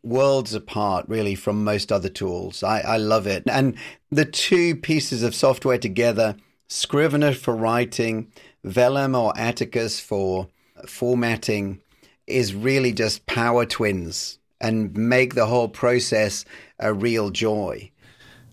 worlds 0.03 0.53
apart, 0.53 1.05
really, 1.09 1.35
from 1.35 1.63
most 1.63 1.91
other 1.91 2.09
tools. 2.09 2.63
I, 2.63 2.79
I 2.79 2.97
love 2.97 3.27
it. 3.27 3.43
And 3.47 3.77
the 4.09 4.25
two 4.25 4.75
pieces 4.75 5.23
of 5.23 5.35
software 5.35 5.77
together 5.77 6.35
Scrivener 6.71 7.33
for 7.33 7.53
writing, 7.53 8.31
Vellum 8.63 9.13
or 9.13 9.37
Atticus 9.37 9.99
for 9.99 10.47
formatting 10.87 11.81
is 12.31 12.53
really 12.53 12.93
just 12.93 13.25
power 13.25 13.65
twins 13.65 14.39
and 14.59 14.95
make 14.95 15.35
the 15.35 15.45
whole 15.45 15.67
process 15.67 16.45
a 16.79 16.93
real 16.93 17.29
joy. 17.29 17.91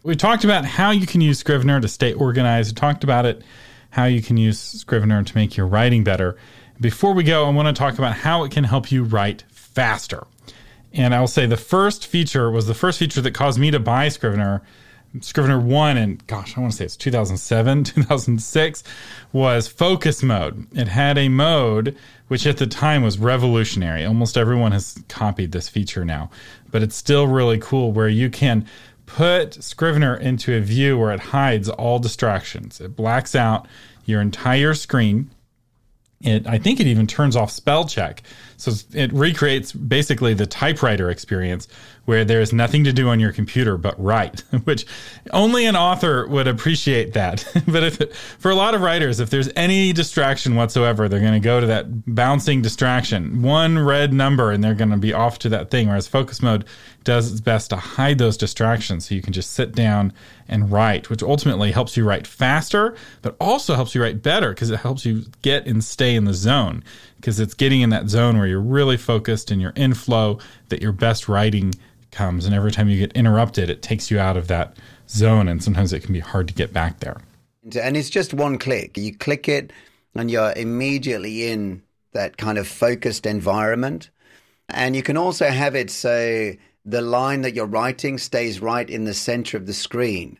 We 0.02 0.16
talked 0.16 0.44
about 0.44 0.64
how 0.64 0.90
you 0.90 1.06
can 1.06 1.20
use 1.20 1.38
Scrivener 1.38 1.80
to 1.80 1.88
stay 1.88 2.12
organized. 2.12 2.76
We 2.76 2.80
talked 2.80 3.04
about 3.04 3.26
it, 3.26 3.42
how 3.90 4.04
you 4.04 4.22
can 4.22 4.36
use 4.36 4.58
Scrivener 4.58 5.22
to 5.22 5.36
make 5.36 5.56
your 5.56 5.66
writing 5.66 6.04
better. 6.04 6.36
Before 6.80 7.12
we 7.12 7.24
go, 7.24 7.44
I 7.44 7.50
want 7.50 7.68
to 7.68 7.78
talk 7.78 7.98
about 7.98 8.14
how 8.14 8.44
it 8.44 8.52
can 8.52 8.64
help 8.64 8.90
you 8.92 9.04
write 9.04 9.44
faster. 9.50 10.26
And 10.92 11.14
I'll 11.14 11.26
say 11.26 11.46
the 11.46 11.56
first 11.56 12.06
feature 12.06 12.50
was 12.50 12.66
the 12.66 12.74
first 12.74 12.98
feature 12.98 13.20
that 13.20 13.32
caused 13.32 13.58
me 13.58 13.70
to 13.70 13.80
buy 13.80 14.08
Scrivener. 14.08 14.62
Scrivener 15.20 15.58
1 15.58 15.96
and 15.96 16.26
gosh, 16.26 16.56
I 16.56 16.60
want 16.60 16.72
to 16.72 16.78
say 16.78 16.84
it's 16.84 16.96
2007, 16.96 17.84
2006 17.84 18.84
was 19.32 19.66
focus 19.66 20.22
mode. 20.22 20.66
It 20.76 20.88
had 20.88 21.18
a 21.18 21.28
mode 21.28 21.96
which 22.28 22.46
at 22.46 22.58
the 22.58 22.66
time 22.66 23.02
was 23.02 23.18
revolutionary. 23.18 24.04
Almost 24.04 24.38
everyone 24.38 24.72
has 24.72 25.02
copied 25.08 25.52
this 25.52 25.68
feature 25.68 26.04
now, 26.04 26.30
but 26.70 26.82
it's 26.82 26.96
still 26.96 27.26
really 27.26 27.58
cool 27.58 27.92
where 27.92 28.08
you 28.08 28.30
can 28.30 28.66
put 29.06 29.62
Scrivener 29.62 30.14
into 30.14 30.54
a 30.54 30.60
view 30.60 30.98
where 30.98 31.12
it 31.12 31.20
hides 31.20 31.68
all 31.68 31.98
distractions. 31.98 32.80
It 32.80 32.94
blacks 32.94 33.34
out 33.34 33.66
your 34.04 34.20
entire 34.20 34.74
screen. 34.74 35.30
It, 36.20 36.48
I 36.48 36.58
think 36.58 36.80
it 36.80 36.88
even 36.88 37.06
turns 37.06 37.36
off 37.36 37.50
spell 37.50 37.84
check. 37.84 38.24
So 38.56 38.72
it 38.92 39.12
recreates 39.12 39.70
basically 39.70 40.34
the 40.34 40.46
typewriter 40.46 41.10
experience 41.10 41.68
where 42.06 42.24
there's 42.24 42.52
nothing 42.52 42.82
to 42.84 42.92
do 42.92 43.08
on 43.08 43.20
your 43.20 43.32
computer 43.32 43.76
but 43.76 43.94
write, 44.02 44.40
which 44.64 44.84
only 45.32 45.64
an 45.66 45.76
author 45.76 46.26
would 46.26 46.48
appreciate 46.48 47.12
that. 47.12 47.46
but 47.68 47.84
if 47.84 48.16
for 48.38 48.50
a 48.50 48.56
lot 48.56 48.74
of 48.74 48.80
writers, 48.80 49.20
if 49.20 49.30
there's 49.30 49.48
any 49.54 49.92
distraction 49.92 50.56
whatsoever, 50.56 51.08
they're 51.08 51.20
going 51.20 51.34
to 51.34 51.40
go 51.40 51.60
to 51.60 51.66
that 51.66 52.12
bouncing 52.12 52.62
distraction, 52.62 53.42
one 53.42 53.78
red 53.78 54.12
number, 54.12 54.50
and 54.50 54.64
they're 54.64 54.74
going 54.74 54.90
to 54.90 54.96
be 54.96 55.12
off 55.12 55.38
to 55.40 55.48
that 55.50 55.70
thing. 55.70 55.86
Whereas 55.86 56.08
focus 56.08 56.42
mode 56.42 56.64
does 57.08 57.32
its 57.32 57.40
best 57.40 57.70
to 57.70 57.76
hide 57.76 58.18
those 58.18 58.36
distractions 58.36 59.08
so 59.08 59.14
you 59.14 59.22
can 59.22 59.32
just 59.32 59.54
sit 59.54 59.74
down 59.74 60.12
and 60.46 60.70
write, 60.70 61.08
which 61.08 61.22
ultimately 61.22 61.72
helps 61.72 61.96
you 61.96 62.04
write 62.04 62.26
faster, 62.26 62.94
but 63.22 63.34
also 63.40 63.74
helps 63.74 63.94
you 63.94 64.02
write 64.02 64.22
better 64.22 64.50
because 64.50 64.70
it 64.70 64.80
helps 64.80 65.06
you 65.06 65.24
get 65.40 65.64
and 65.64 65.82
stay 65.82 66.14
in 66.14 66.26
the 66.26 66.34
zone 66.34 66.84
because 67.16 67.40
it's 67.40 67.54
getting 67.54 67.80
in 67.80 67.88
that 67.88 68.10
zone 68.10 68.36
where 68.36 68.46
you're 68.46 68.60
really 68.60 68.98
focused 68.98 69.50
and 69.50 69.58
you're 69.58 69.72
in 69.74 69.94
flow 69.94 70.38
that 70.68 70.82
your 70.82 70.92
best 70.92 71.30
writing 71.30 71.72
comes. 72.10 72.44
And 72.44 72.54
every 72.54 72.72
time 72.72 72.90
you 72.90 72.98
get 72.98 73.12
interrupted, 73.12 73.70
it 73.70 73.80
takes 73.80 74.10
you 74.10 74.18
out 74.18 74.36
of 74.36 74.48
that 74.48 74.76
zone. 75.08 75.48
And 75.48 75.64
sometimes 75.64 75.94
it 75.94 76.02
can 76.02 76.12
be 76.12 76.20
hard 76.20 76.46
to 76.48 76.52
get 76.52 76.74
back 76.74 77.00
there. 77.00 77.22
And 77.80 77.96
it's 77.96 78.10
just 78.10 78.34
one 78.34 78.58
click. 78.58 78.98
You 78.98 79.16
click 79.16 79.48
it 79.48 79.72
and 80.14 80.30
you're 80.30 80.52
immediately 80.54 81.50
in 81.50 81.82
that 82.12 82.36
kind 82.36 82.58
of 82.58 82.68
focused 82.68 83.24
environment. 83.24 84.10
And 84.68 84.94
you 84.94 85.02
can 85.02 85.16
also 85.16 85.48
have 85.48 85.74
it 85.74 85.90
so 85.90 86.52
the 86.88 87.02
line 87.02 87.42
that 87.42 87.54
you're 87.54 87.66
writing 87.66 88.18
stays 88.18 88.60
right 88.60 88.88
in 88.88 89.04
the 89.04 89.14
center 89.14 89.56
of 89.56 89.66
the 89.66 89.74
screen. 89.74 90.38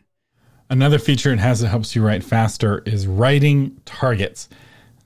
Another 0.69 0.99
feature 0.99 1.31
it 1.31 1.39
has 1.39 1.59
that 1.59 1.69
helps 1.69 1.95
you 1.95 2.05
write 2.05 2.23
faster 2.23 2.83
is 2.85 3.07
writing 3.07 3.79
targets. 3.85 4.49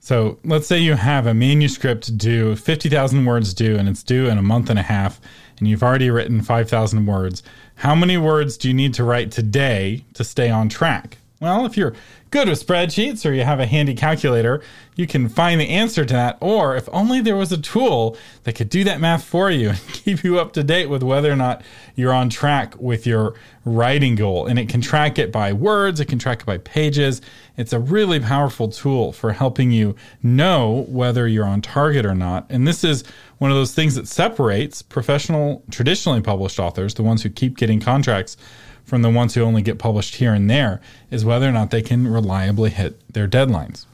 So 0.00 0.38
let's 0.44 0.66
say 0.66 0.78
you 0.78 0.94
have 0.94 1.26
a 1.26 1.32
manuscript 1.32 2.18
due, 2.18 2.56
50,000 2.56 3.24
words 3.24 3.54
due, 3.54 3.76
and 3.76 3.88
it's 3.88 4.02
due 4.02 4.26
in 4.26 4.36
a 4.36 4.42
month 4.42 4.68
and 4.68 4.78
a 4.78 4.82
half 4.82 5.20
and 5.58 5.68
you've 5.68 5.82
already 5.82 6.10
written 6.10 6.42
5,000 6.42 7.06
words, 7.06 7.42
how 7.76 7.94
many 7.94 8.16
words 8.16 8.56
do 8.56 8.68
you 8.68 8.74
need 8.74 8.94
to 8.94 9.04
write 9.04 9.30
today 9.30 10.04
to 10.14 10.24
stay 10.24 10.50
on 10.50 10.68
track? 10.68 11.18
Well, 11.44 11.66
if 11.66 11.76
you're 11.76 11.92
good 12.30 12.48
with 12.48 12.66
spreadsheets 12.66 13.28
or 13.28 13.34
you 13.34 13.44
have 13.44 13.60
a 13.60 13.66
handy 13.66 13.92
calculator, 13.92 14.62
you 14.96 15.06
can 15.06 15.28
find 15.28 15.60
the 15.60 15.68
answer 15.68 16.06
to 16.06 16.14
that. 16.14 16.38
Or 16.40 16.74
if 16.74 16.88
only 16.90 17.20
there 17.20 17.36
was 17.36 17.52
a 17.52 17.58
tool 17.58 18.16
that 18.44 18.54
could 18.54 18.70
do 18.70 18.82
that 18.84 18.98
math 18.98 19.24
for 19.24 19.50
you 19.50 19.68
and 19.68 19.78
keep 19.88 20.24
you 20.24 20.40
up 20.40 20.54
to 20.54 20.64
date 20.64 20.86
with 20.86 21.02
whether 21.02 21.30
or 21.30 21.36
not 21.36 21.60
you're 21.96 22.14
on 22.14 22.30
track 22.30 22.80
with 22.80 23.06
your 23.06 23.34
writing 23.66 24.14
goal. 24.14 24.46
And 24.46 24.58
it 24.58 24.70
can 24.70 24.80
track 24.80 25.18
it 25.18 25.30
by 25.30 25.52
words, 25.52 26.00
it 26.00 26.06
can 26.06 26.18
track 26.18 26.40
it 26.40 26.46
by 26.46 26.56
pages. 26.56 27.20
It's 27.58 27.74
a 27.74 27.78
really 27.78 28.20
powerful 28.20 28.68
tool 28.68 29.12
for 29.12 29.34
helping 29.34 29.70
you 29.70 29.94
know 30.22 30.86
whether 30.88 31.28
you're 31.28 31.44
on 31.44 31.60
target 31.60 32.06
or 32.06 32.14
not. 32.14 32.46
And 32.48 32.66
this 32.66 32.84
is 32.84 33.04
one 33.36 33.50
of 33.50 33.56
those 33.58 33.74
things 33.74 33.96
that 33.96 34.08
separates 34.08 34.80
professional, 34.80 35.62
traditionally 35.70 36.22
published 36.22 36.58
authors, 36.58 36.94
the 36.94 37.02
ones 37.02 37.22
who 37.22 37.28
keep 37.28 37.58
getting 37.58 37.80
contracts 37.80 38.38
from 38.84 39.02
the 39.02 39.10
ones 39.10 39.34
who 39.34 39.42
only 39.42 39.62
get 39.62 39.78
published 39.78 40.16
here 40.16 40.32
and 40.32 40.48
there 40.48 40.80
is 41.10 41.24
whether 41.24 41.48
or 41.48 41.52
not 41.52 41.70
they 41.70 41.82
can 41.82 42.06
reliably 42.06 42.70
hit 42.70 43.00
their 43.12 43.28
deadlines. 43.28 43.86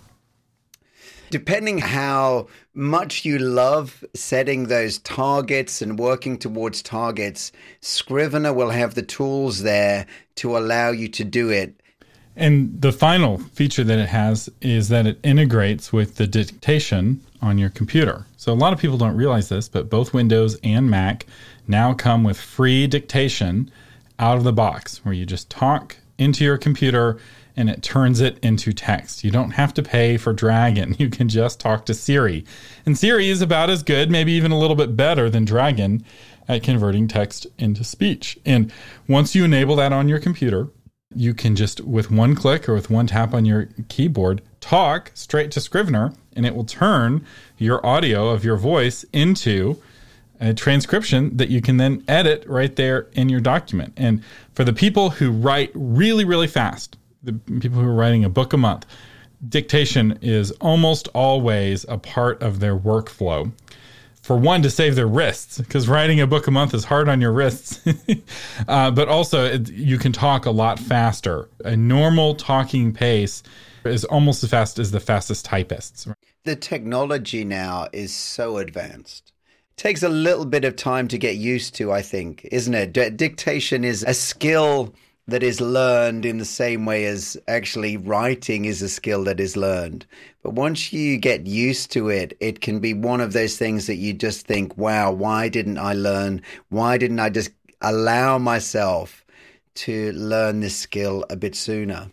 Depending 1.30 1.78
how 1.78 2.48
much 2.74 3.24
you 3.24 3.38
love 3.38 4.04
setting 4.14 4.66
those 4.66 4.98
targets 4.98 5.80
and 5.80 5.96
working 5.96 6.36
towards 6.36 6.82
targets, 6.82 7.52
Scrivener 7.80 8.52
will 8.52 8.70
have 8.70 8.94
the 8.94 9.02
tools 9.02 9.62
there 9.62 10.06
to 10.36 10.58
allow 10.58 10.90
you 10.90 11.06
to 11.08 11.24
do 11.24 11.48
it. 11.50 11.80
And 12.34 12.80
the 12.80 12.90
final 12.90 13.38
feature 13.38 13.84
that 13.84 13.98
it 13.98 14.08
has 14.08 14.48
is 14.60 14.88
that 14.88 15.06
it 15.06 15.20
integrates 15.22 15.92
with 15.92 16.16
the 16.16 16.26
dictation 16.26 17.20
on 17.42 17.58
your 17.58 17.70
computer. 17.70 18.26
So 18.36 18.52
a 18.52 18.54
lot 18.54 18.72
of 18.72 18.78
people 18.78 18.98
don't 18.98 19.16
realize 19.16 19.48
this, 19.48 19.68
but 19.68 19.90
both 19.90 20.12
Windows 20.14 20.58
and 20.64 20.90
Mac 20.90 21.26
now 21.68 21.94
come 21.94 22.24
with 22.24 22.40
free 22.40 22.86
dictation 22.86 23.70
out 24.20 24.36
of 24.36 24.44
the 24.44 24.52
box 24.52 25.04
where 25.04 25.14
you 25.14 25.26
just 25.26 25.50
talk 25.50 25.96
into 26.18 26.44
your 26.44 26.58
computer 26.58 27.18
and 27.56 27.68
it 27.68 27.82
turns 27.82 28.20
it 28.20 28.38
into 28.42 28.72
text. 28.72 29.24
You 29.24 29.30
don't 29.30 29.52
have 29.52 29.74
to 29.74 29.82
pay 29.82 30.16
for 30.16 30.32
Dragon. 30.32 30.94
You 31.00 31.08
can 31.08 31.28
just 31.28 31.58
talk 31.58 31.86
to 31.86 31.94
Siri. 31.94 32.44
And 32.84 32.96
Siri 32.96 33.30
is 33.30 33.40
about 33.40 33.70
as 33.70 33.82
good, 33.82 34.10
maybe 34.10 34.32
even 34.32 34.52
a 34.52 34.58
little 34.58 34.76
bit 34.76 34.96
better 34.96 35.30
than 35.30 35.44
Dragon 35.46 36.04
at 36.46 36.62
converting 36.62 37.08
text 37.08 37.46
into 37.58 37.82
speech. 37.82 38.38
And 38.44 38.70
once 39.08 39.34
you 39.34 39.44
enable 39.44 39.76
that 39.76 39.92
on 39.92 40.08
your 40.08 40.18
computer, 40.18 40.68
you 41.14 41.32
can 41.32 41.56
just, 41.56 41.80
with 41.80 42.10
one 42.10 42.34
click 42.34 42.68
or 42.68 42.74
with 42.74 42.90
one 42.90 43.06
tap 43.06 43.32
on 43.32 43.46
your 43.46 43.68
keyboard, 43.88 44.42
talk 44.60 45.10
straight 45.14 45.50
to 45.52 45.60
Scrivener 45.60 46.12
and 46.36 46.44
it 46.44 46.54
will 46.54 46.64
turn 46.64 47.24
your 47.56 47.84
audio 47.84 48.28
of 48.28 48.44
your 48.44 48.56
voice 48.56 49.04
into 49.12 49.80
a 50.40 50.54
transcription 50.54 51.36
that 51.36 51.50
you 51.50 51.60
can 51.60 51.76
then 51.76 52.02
edit 52.08 52.44
right 52.46 52.74
there 52.76 53.08
in 53.12 53.28
your 53.28 53.40
document. 53.40 53.92
And 53.96 54.24
for 54.54 54.64
the 54.64 54.72
people 54.72 55.10
who 55.10 55.30
write 55.30 55.70
really, 55.74 56.24
really 56.24 56.46
fast, 56.46 56.96
the 57.22 57.34
people 57.60 57.80
who 57.80 57.88
are 57.88 57.94
writing 57.94 58.24
a 58.24 58.30
book 58.30 58.52
a 58.52 58.56
month, 58.56 58.86
dictation 59.46 60.18
is 60.22 60.50
almost 60.52 61.08
always 61.08 61.84
a 61.88 61.98
part 61.98 62.42
of 62.42 62.60
their 62.60 62.76
workflow. 62.76 63.52
For 64.22 64.36
one, 64.36 64.62
to 64.62 64.70
save 64.70 64.96
their 64.96 65.06
wrists, 65.06 65.58
because 65.58 65.88
writing 65.88 66.20
a 66.20 66.26
book 66.26 66.46
a 66.46 66.50
month 66.50 66.74
is 66.74 66.84
hard 66.84 67.08
on 67.08 67.20
your 67.20 67.32
wrists. 67.32 67.80
uh, 68.68 68.90
but 68.90 69.08
also, 69.08 69.44
it, 69.44 69.70
you 69.70 69.98
can 69.98 70.12
talk 70.12 70.44
a 70.44 70.50
lot 70.50 70.78
faster. 70.78 71.48
A 71.64 71.74
normal 71.74 72.34
talking 72.34 72.92
pace 72.92 73.42
is 73.84 74.04
almost 74.04 74.44
as 74.44 74.50
fast 74.50 74.78
as 74.78 74.90
the 74.90 75.00
fastest 75.00 75.46
typists. 75.46 76.06
The 76.44 76.54
technology 76.54 77.44
now 77.44 77.88
is 77.92 78.14
so 78.14 78.58
advanced 78.58 79.32
takes 79.80 80.02
a 80.02 80.08
little 80.10 80.44
bit 80.44 80.66
of 80.66 80.76
time 80.76 81.08
to 81.08 81.16
get 81.16 81.36
used 81.36 81.74
to, 81.74 81.90
I 81.90 82.02
think, 82.02 82.46
isn't 82.52 82.74
it? 82.74 82.92
D- 82.92 83.08
dictation 83.08 83.82
is 83.82 84.04
a 84.06 84.12
skill 84.12 84.94
that 85.26 85.42
is 85.42 85.58
learned 85.58 86.26
in 86.26 86.36
the 86.36 86.44
same 86.44 86.84
way 86.84 87.06
as 87.06 87.34
actually 87.48 87.96
writing 87.96 88.66
is 88.66 88.82
a 88.82 88.90
skill 88.90 89.24
that 89.24 89.40
is 89.40 89.56
learned. 89.56 90.04
But 90.42 90.52
once 90.52 90.92
you 90.92 91.16
get 91.16 91.46
used 91.46 91.90
to 91.92 92.10
it, 92.10 92.36
it 92.40 92.60
can 92.60 92.80
be 92.80 92.92
one 92.92 93.22
of 93.22 93.32
those 93.32 93.56
things 93.56 93.86
that 93.86 93.94
you 93.94 94.12
just 94.12 94.46
think, 94.46 94.76
wow, 94.76 95.12
why 95.12 95.48
didn't 95.48 95.78
I 95.78 95.94
learn? 95.94 96.42
Why 96.68 96.98
didn't 96.98 97.20
I 97.20 97.30
just 97.30 97.50
allow 97.80 98.36
myself 98.36 99.24
to 99.76 100.12
learn 100.12 100.60
this 100.60 100.76
skill 100.76 101.24
a 101.30 101.36
bit 101.36 101.54
sooner? 101.54 102.10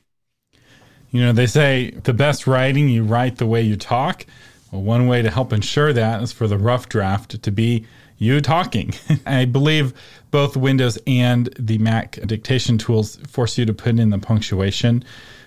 You 1.12 1.20
know, 1.20 1.34
they 1.34 1.48
say 1.48 1.92
the 1.92 2.14
best 2.14 2.48
writing, 2.48 2.88
you 2.88 3.04
write 3.04 3.40
the 3.40 3.48
way 3.48 3.62
you 3.62 3.76
talk. 3.76 4.26
Well, 4.72 4.82
one 4.82 5.08
way 5.08 5.22
to 5.22 5.30
help 5.30 5.54
ensure 5.54 5.94
that 5.94 6.22
is 6.22 6.32
for 6.32 6.48
the 6.48 6.58
rough 6.58 6.90
draft 6.90 7.42
to 7.42 7.52
be 7.52 7.86
you 8.18 8.42
talking. 8.42 8.94
I 9.26 9.46
believe 9.46 9.94
both 10.32 10.58
Windows 10.58 10.98
and 11.08 11.50
the 11.58 11.78
Mac 11.78 12.14
dictation 12.26 12.78
tools 12.78 13.18
force 13.28 13.58
you 13.58 13.66
to 13.66 13.74
put 13.74 14.00
in 14.00 14.10
the 14.10 14.18
punctuation. 14.18 15.04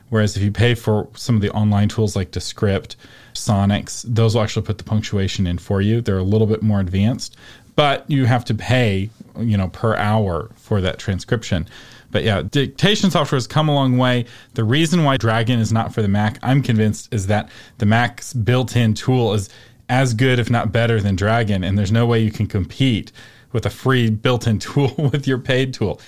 Whereas 0.09 0.37
if 0.37 0.43
you 0.43 0.51
pay 0.51 0.75
for 0.75 1.09
some 1.15 1.37
of 1.37 1.43
the 1.43 1.51
online 1.51 1.89
tools 1.89 2.17
like 2.17 2.33
Descript, 2.33 2.97
Sonix, 3.35 4.05
those 4.09 4.35
will 4.35 4.43
actually 4.43 4.67
put 4.67 4.79
the 4.79 4.85
punctuation 4.85 5.47
in 5.47 5.59
for 5.59 5.81
you. 5.81 6.01
They're 6.01 6.19
a 6.19 6.23
little 6.23 6.49
bit 6.49 6.63
more 6.63 6.81
advanced, 6.81 7.37
but 7.77 8.11
you 8.11 8.25
have 8.25 8.45
to 8.47 8.55
pay, 8.55 9.11
you 9.39 9.57
know, 9.57 9.69
per 9.69 9.95
hour 9.97 10.51
for 10.57 10.81
that 10.81 10.99
transcription. 10.99 11.69
But 12.11 12.25
yeah, 12.25 12.43
dictation 12.43 13.11
software 13.11 13.37
has 13.37 13.47
come 13.47 13.69
a 13.69 13.75
long 13.75 13.99
way. 13.99 14.27
The 14.55 14.65
reason 14.65 15.05
why 15.05 15.17
Dragon 15.17 15.59
is 15.59 15.73
not 15.73 15.95
for 15.95 16.03
the 16.03 16.09
Mac, 16.09 16.39
I'm 16.43 16.63
convinced, 16.63 17.13
is 17.13 17.27
that 17.29 17.51
the 17.79 17.87
Mac's 17.87 18.33
built 18.33 18.77
in 18.77 18.95
tool 18.95 19.33
is 19.35 19.49
as 19.89 20.15
good, 20.15 20.39
if 20.39 20.51
not 20.51 20.73
better, 20.73 21.01
than 21.01 21.17
Dragon. 21.17 21.65
And 21.65 21.79
there's 21.79 21.93
no 21.93 22.07
way 22.07 22.21
you 22.21 22.31
can 22.31 22.47
compete 22.47 23.13
with 23.53 23.67
a 23.67 23.71
free 23.71 24.11
built 24.11 24.47
in 24.47 24.59
tool 24.61 24.95
with 24.97 25.27
your 25.27 25.39
paid 25.39 25.75
tool. 25.75 26.01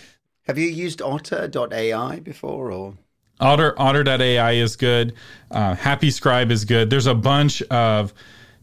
Have 0.46 0.58
you 0.58 0.68
used 0.68 1.00
Otter.ai 1.00 2.20
before 2.20 2.72
or? 2.72 2.94
Otter, 3.40 3.74
Otter.ai 3.78 4.52
is 4.52 4.76
good. 4.76 5.14
Uh, 5.50 5.74
Happy 5.74 6.10
Scribe 6.10 6.50
is 6.50 6.64
good. 6.64 6.90
There's 6.90 7.06
a 7.06 7.14
bunch 7.14 7.62
of 7.62 8.12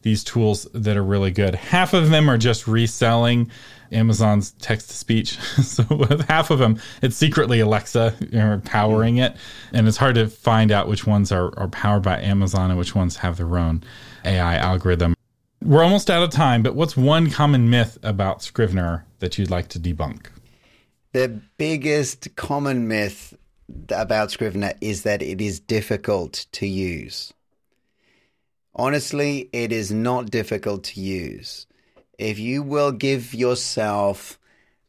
these 0.02 0.24
tools 0.24 0.68
that 0.74 0.96
are 0.96 1.04
really 1.04 1.32
good. 1.32 1.56
Half 1.56 1.94
of 1.94 2.10
them 2.10 2.30
are 2.30 2.38
just 2.38 2.68
reselling 2.68 3.52
Amazon's 3.92 4.52
text 4.54 4.90
to 4.90 4.96
speech. 4.96 5.38
so 5.64 5.84
with 5.90 6.28
half 6.28 6.50
of 6.50 6.60
them, 6.60 6.80
it's 7.02 7.16
secretly 7.16 7.60
Alexa 7.60 8.16
you 8.20 8.38
know, 8.38 8.62
powering 8.66 9.18
it, 9.18 9.36
and 9.74 9.88
it's 9.88 9.98
hard 9.98 10.16
to 10.16 10.28
find 10.28 10.72
out 10.72 10.88
which 10.88 11.06
ones 11.06 11.32
are, 11.32 11.58
are 11.58 11.68
powered 11.68 12.04
by 12.04 12.20
Amazon 12.22 12.70
and 12.70 12.80
which 12.80 12.96
ones 12.96 13.18
have 13.18 13.38
their 13.38 13.58
own 13.58 13.84
AI 14.26 14.56
algorithm. 14.56 15.16
We're 15.64 15.84
almost 15.84 16.10
out 16.10 16.24
of 16.24 16.30
time, 16.30 16.64
but 16.64 16.76
what's 16.76 16.96
one 16.96 17.30
common 17.30 17.70
myth 17.70 17.98
about 18.02 18.42
Scrivener 18.42 19.06
that 19.20 19.38
you'd 19.38 19.52
like 19.52 19.68
to 19.70 19.80
debunk? 19.80 20.28
The 21.12 21.42
biggest 21.58 22.36
common 22.36 22.88
myth 22.88 23.36
about 23.90 24.32
Scrivener 24.32 24.74
is 24.80 25.04
that 25.04 25.22
it 25.22 25.42
is 25.42 25.60
difficult 25.60 26.46
to 26.54 26.68
use. 26.68 27.34
Honestly, 28.74 29.50
it 29.52 29.72
is 29.72 29.92
not 29.92 30.32
difficult 30.32 30.84
to 30.86 31.02
use 31.02 31.68
if 32.20 32.38
you 32.38 32.62
will 32.62 32.92
give 32.92 33.34
yourself 33.34 34.38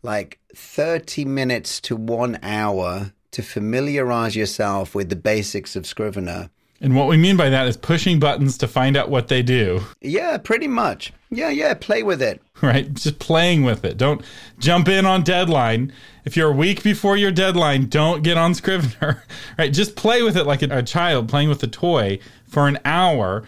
like 0.03 0.41
30 0.55 1.25
minutes 1.25 1.81
to 1.83 1.95
one 1.97 2.39
hour 2.43 3.13
to 3.31 3.43
familiarize 3.43 4.35
yourself 4.35 4.95
with 4.95 5.09
the 5.09 5.17
basics 5.17 5.77
of 5.77 5.87
Scrivener. 5.87 6.51
And 6.81 6.97
what 6.97 7.09
we 7.09 7.17
mean 7.17 7.37
by 7.37 7.51
that 7.51 7.69
is 7.69 7.77
pushing 7.77 8.19
buttons 8.19 8.59
to 8.59 8.67
find 8.67 8.97
out 8.97 9.11
what 9.11 9.29
they 9.29 9.43
do. 9.43 9.83
Yeah, 10.01 10.39
pretty 10.39 10.67
much. 10.67 11.13
Yeah, 11.31 11.51
yeah, 11.51 11.75
play 11.75 12.03
with 12.03 12.21
it. 12.21 12.43
Right? 12.63 12.93
Just 12.93 13.19
playing 13.19 13.63
with 13.63 13.87
it. 13.87 13.97
Don't 13.97 14.23
jump 14.59 14.87
in 14.87 15.07
on 15.07 15.23
deadline. 15.23 15.95
If 16.27 16.37
you're 16.37 16.51
a 16.51 16.55
week 16.55 16.83
before 16.83 17.17
your 17.17 17.31
deadline, 17.31 17.87
don't 17.87 18.23
get 18.23 18.37
on 18.37 18.55
Scrivener. 18.55 19.25
Right? 19.57 19.73
Just 19.73 19.97
play 19.97 20.23
with 20.23 20.37
it 20.37 20.45
like 20.45 20.61
a, 20.61 20.69
a 20.71 20.83
child 20.83 21.27
playing 21.27 21.49
with 21.49 21.63
a 21.63 21.67
toy 21.67 22.19
for 22.47 22.69
an 22.69 22.79
hour 22.85 23.45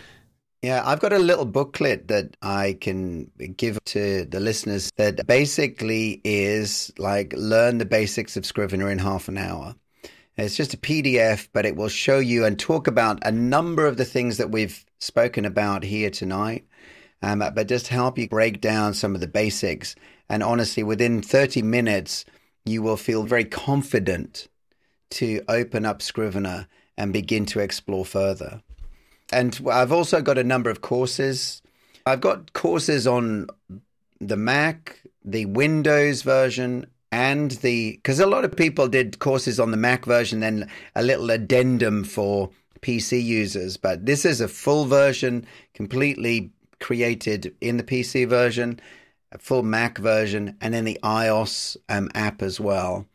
yeah, 0.63 0.81
I've 0.85 1.01
got 1.01 1.13
a 1.13 1.19
little 1.19 1.45
booklet 1.45 2.07
that 2.07 2.37
I 2.41 2.79
can 2.81 3.33
give 3.57 3.83
to 3.87 4.25
the 4.25 4.39
listeners 4.39 4.93
that 4.97 5.27
basically 5.27 6.21
is 6.23 6.93
like 6.99 7.35
learn 7.37 7.79
the 7.79 7.85
basics 7.85 8.37
of 8.37 8.47
Scrivener 8.47 8.89
in 8.89 9.01
half 9.01 9.27
an 9.27 9.39
hour. 9.39 9.75
It's 10.37 10.57
just 10.57 10.73
a 10.73 10.79
PDF, 10.79 11.49
but 11.53 11.67
it 11.67 11.75
will 11.75 11.89
show 11.89 12.21
you 12.21 12.45
and 12.45 12.59
talk 12.59 12.87
about 12.87 13.19
a 13.27 13.33
number 13.33 13.87
of 13.87 13.97
the 13.97 14.05
things 14.05 14.37
that 14.37 14.53
we've 14.53 14.85
spoken 15.01 15.45
about 15.45 15.83
here 15.83 16.11
tonight, 16.11 16.65
um, 17.23 17.41
but 17.41 17.67
just 17.67 17.89
help 17.89 18.17
you 18.17 18.29
break 18.29 18.61
down 18.61 18.95
some 18.95 19.17
of 19.17 19.21
the 19.21 19.27
basics. 19.27 19.97
And 20.29 20.45
honestly, 20.45 20.85
within 20.85 21.23
30 21.23 21.63
minutes, 21.63 22.25
you 22.65 22.83
will 22.83 22.97
feel 22.97 23.25
very 23.25 23.45
confident 23.45 24.47
to 25.11 25.43
open 25.49 25.85
up 25.85 26.01
Scrivener 26.03 26.69
and 26.97 27.13
begin 27.13 27.47
to 27.47 27.59
explore 27.59 28.05
further 28.05 28.63
and 29.33 29.59
I've 29.71 29.93
also 29.93 30.21
got 30.21 30.39
a 30.39 30.45
number 30.45 30.71
of 30.71 30.81
courses. 30.81 31.63
I've 32.07 32.21
got 32.21 32.53
courses 32.53 33.07
on 33.07 33.49
the 34.21 34.37
Mac, 34.37 35.01
the 35.25 35.47
Windows 35.47 36.23
version, 36.23 36.87
and 37.11 37.53
the 37.53 37.93
because 37.93 38.21
a 38.21 38.27
lot 38.27 38.45
of 38.45 38.57
people 38.57 38.89
did 38.89 39.19
courses 39.19 39.61
on 39.61 39.71
the 39.71 39.77
Mac 39.77 40.05
version, 40.05 40.41
then 40.41 40.69
a 40.95 41.03
little 41.03 41.31
addendum 41.31 42.05
for 42.05 42.51
PC 42.81 43.23
users. 43.23 43.77
But 43.77 44.07
this 44.07 44.25
is 44.25 44.41
a 44.41 44.49
full 44.49 44.85
version, 44.85 45.47
completely 45.75 46.51
created 46.81 47.55
in 47.61 47.77
the 47.77 47.85
PC 47.85 48.29
version, 48.29 48.81
a 49.31 49.39
full 49.39 49.63
Mac 49.63 49.99
version, 49.99 50.57
and 50.61 50.75
then 50.75 50.85
the 50.85 50.99
iOS 51.03 51.77
um, 51.89 52.11
app 52.15 52.43
as 52.43 52.59
well. 52.59 53.07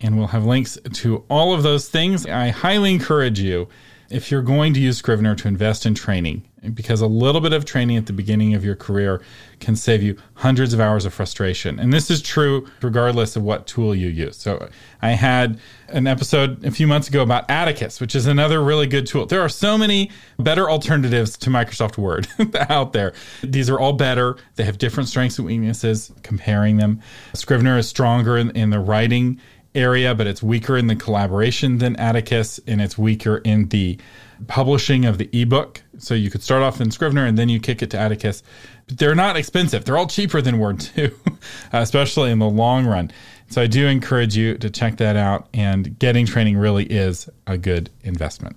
And 0.00 0.18
we'll 0.18 0.28
have 0.28 0.44
links 0.44 0.78
to 0.94 1.24
all 1.28 1.54
of 1.54 1.62
those 1.62 1.88
things. 1.88 2.26
I 2.26 2.48
highly 2.48 2.92
encourage 2.92 3.38
you 3.38 3.68
if 4.14 4.30
you're 4.30 4.42
going 4.42 4.72
to 4.74 4.80
use 4.80 4.96
Scrivener 4.96 5.34
to 5.34 5.48
invest 5.48 5.84
in 5.84 5.94
training, 5.94 6.44
because 6.72 7.00
a 7.00 7.06
little 7.06 7.40
bit 7.40 7.52
of 7.52 7.64
training 7.64 7.96
at 7.96 8.06
the 8.06 8.12
beginning 8.12 8.54
of 8.54 8.64
your 8.64 8.76
career 8.76 9.20
can 9.58 9.74
save 9.74 10.02
you 10.04 10.16
hundreds 10.34 10.72
of 10.72 10.80
hours 10.80 11.04
of 11.04 11.12
frustration. 11.12 11.78
And 11.80 11.92
this 11.92 12.10
is 12.10 12.22
true 12.22 12.66
regardless 12.80 13.34
of 13.34 13.42
what 13.42 13.66
tool 13.66 13.94
you 13.94 14.08
use. 14.08 14.36
So 14.36 14.68
I 15.02 15.10
had 15.10 15.58
an 15.88 16.06
episode 16.06 16.64
a 16.64 16.70
few 16.70 16.86
months 16.86 17.08
ago 17.08 17.22
about 17.22 17.50
Atticus, 17.50 18.00
which 18.00 18.14
is 18.14 18.26
another 18.26 18.62
really 18.62 18.86
good 18.86 19.06
tool. 19.06 19.26
There 19.26 19.42
are 19.42 19.48
so 19.48 19.76
many 19.76 20.10
better 20.38 20.70
alternatives 20.70 21.36
to 21.38 21.50
Microsoft 21.50 21.98
Word 21.98 22.26
out 22.70 22.92
there. 22.92 23.12
These 23.42 23.68
are 23.68 23.78
all 23.78 23.92
better. 23.92 24.36
They 24.54 24.64
have 24.64 24.78
different 24.78 25.08
strengths 25.08 25.38
and 25.38 25.46
weaknesses, 25.46 26.12
comparing 26.22 26.76
them. 26.76 27.00
Scrivener 27.34 27.76
is 27.78 27.88
stronger 27.88 28.38
in, 28.38 28.50
in 28.52 28.70
the 28.70 28.78
writing 28.80 29.40
area, 29.74 30.14
but 30.14 30.26
it's 30.26 30.42
weaker 30.42 30.76
in 30.76 30.86
the 30.86 30.96
collaboration 30.96 31.78
than 31.78 31.96
Atticus, 31.96 32.60
and 32.66 32.80
it's 32.80 32.96
weaker 32.96 33.38
in 33.38 33.68
the 33.68 33.98
publishing 34.46 35.04
of 35.04 35.18
the 35.18 35.28
ebook. 35.32 35.82
So 35.98 36.14
you 36.14 36.30
could 36.30 36.42
start 36.42 36.62
off 36.62 36.80
in 36.80 36.90
Scrivener 36.90 37.24
and 37.24 37.38
then 37.38 37.48
you 37.48 37.60
kick 37.60 37.82
it 37.82 37.90
to 37.90 37.98
Atticus. 37.98 38.42
But 38.86 38.98
they're 38.98 39.14
not 39.14 39.36
expensive. 39.36 39.84
They're 39.84 39.96
all 39.96 40.06
cheaper 40.06 40.42
than 40.42 40.58
Word 40.58 40.80
too, 40.80 41.14
especially 41.72 42.30
in 42.30 42.38
the 42.38 42.48
long 42.48 42.86
run. 42.86 43.10
So 43.48 43.62
I 43.62 43.66
do 43.66 43.86
encourage 43.86 44.36
you 44.36 44.58
to 44.58 44.70
check 44.70 44.96
that 44.98 45.16
out. 45.16 45.48
And 45.54 45.98
getting 45.98 46.26
training 46.26 46.56
really 46.58 46.84
is 46.84 47.28
a 47.46 47.56
good 47.56 47.90
investment. 48.02 48.56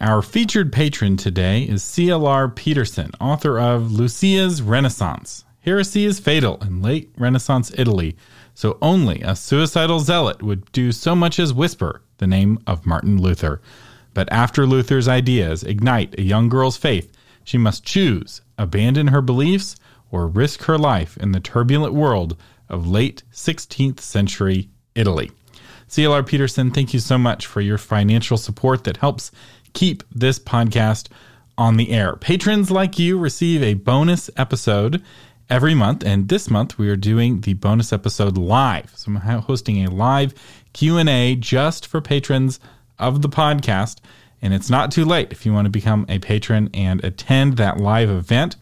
Our 0.00 0.22
featured 0.22 0.72
patron 0.72 1.18
today 1.18 1.62
is 1.62 1.82
CLR 1.82 2.54
Peterson, 2.54 3.10
author 3.20 3.60
of 3.60 3.92
Lucia's 3.92 4.62
Renaissance. 4.62 5.44
Heresy 5.60 6.06
is 6.06 6.18
fatal 6.18 6.56
in 6.62 6.80
late 6.80 7.10
Renaissance 7.18 7.70
Italy 7.76 8.16
so 8.54 8.78
only 8.82 9.20
a 9.22 9.36
suicidal 9.36 10.00
zealot 10.00 10.42
would 10.42 10.70
do 10.72 10.92
so 10.92 11.14
much 11.14 11.38
as 11.38 11.52
whisper 11.52 12.02
the 12.18 12.26
name 12.26 12.58
of 12.66 12.86
Martin 12.86 13.20
Luther. 13.20 13.60
But 14.14 14.30
after 14.32 14.66
Luther's 14.66 15.08
ideas 15.08 15.62
ignite 15.62 16.18
a 16.18 16.22
young 16.22 16.48
girl's 16.48 16.76
faith, 16.76 17.10
she 17.44 17.58
must 17.58 17.84
choose 17.84 18.42
abandon 18.58 19.08
her 19.08 19.22
beliefs 19.22 19.76
or 20.10 20.26
risk 20.26 20.64
her 20.64 20.78
life 20.78 21.16
in 21.16 21.32
the 21.32 21.40
turbulent 21.40 21.94
world 21.94 22.36
of 22.68 22.86
late 22.86 23.22
16th 23.32 24.00
century 24.00 24.68
Italy. 24.94 25.30
CLR 25.88 26.26
Peterson, 26.26 26.70
thank 26.70 26.94
you 26.94 27.00
so 27.00 27.18
much 27.18 27.46
for 27.46 27.60
your 27.60 27.78
financial 27.78 28.36
support 28.36 28.84
that 28.84 28.98
helps 28.98 29.32
keep 29.72 30.02
this 30.14 30.38
podcast 30.38 31.08
on 31.58 31.76
the 31.76 31.90
air. 31.90 32.16
Patrons 32.16 32.70
like 32.70 32.98
you 32.98 33.18
receive 33.18 33.62
a 33.62 33.74
bonus 33.74 34.30
episode 34.36 35.02
every 35.50 35.74
month 35.74 36.04
and 36.04 36.28
this 36.28 36.48
month 36.48 36.78
we 36.78 36.88
are 36.88 36.96
doing 36.96 37.40
the 37.40 37.54
bonus 37.54 37.92
episode 37.92 38.38
live. 38.38 38.92
So 38.96 39.10
i'm 39.10 39.16
hosting 39.16 39.84
a 39.84 39.90
live 39.90 40.32
q&a 40.72 41.34
just 41.34 41.86
for 41.86 42.00
patrons 42.00 42.60
of 42.98 43.20
the 43.20 43.28
podcast 43.28 43.96
and 44.40 44.54
it's 44.54 44.70
not 44.70 44.92
too 44.92 45.04
late 45.04 45.32
if 45.32 45.44
you 45.44 45.52
want 45.52 45.66
to 45.66 45.70
become 45.70 46.06
a 46.08 46.20
patron 46.20 46.70
and 46.72 47.04
attend 47.04 47.56
that 47.56 47.78
live 47.78 48.08
event. 48.08 48.56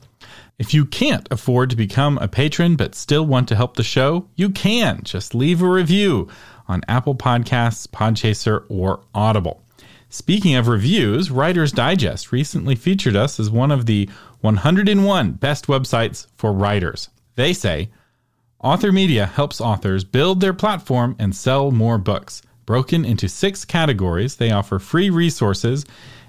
If 0.59 0.75
you 0.75 0.87
can't 0.87 1.29
afford 1.31 1.71
to 1.71 1.77
become 1.77 2.19
a 2.19 2.27
patron 2.27 2.75
but 2.75 2.95
still 2.95 3.27
want 3.27 3.49
to 3.49 3.57
help 3.57 3.77
the 3.77 3.85
show 3.85 4.29
you 4.35 4.51
can. 4.51 5.03
Just 5.05 5.35
leave 5.35 5.63
a 5.63 5.69
review 5.69 6.29
on 6.67 6.83
apple 6.89 7.15
podcasts 7.15 7.87
podchaser 7.87 8.65
or 8.69 9.01
audible 9.15 9.63
Speaking 10.11 10.55
of 10.55 10.69
reviews, 10.69 11.31
Writer's 11.31 11.71
Digest 11.71 12.33
recently 12.33 12.75
featured 12.75 13.15
us 13.15 13.39
as 13.39 13.51
one 13.51 13.71
of 13.71 13.85
the 13.85 14.09
101 14.41 15.33
best 15.33 15.67
websites 15.67 16.27
for 16.35 16.51
writers. 16.51 17.11
They 17.35 17.53
say, 17.53 17.91
Author 18.61 18.91
Media 18.91 19.27
helps 19.27 19.61
authors 19.61 20.05
build 20.05 20.41
their 20.41 20.55
platform 20.55 21.15
and 21.19 21.37
sell 21.37 21.71
more 21.71 21.99
books. 21.99 22.41
Broken 22.65 23.05
into 23.05 23.29
six 23.29 23.67
categories, 23.67 24.37
they 24.37 24.51
offer 24.51 24.79
free 24.79 25.11
resources, 25.11 25.85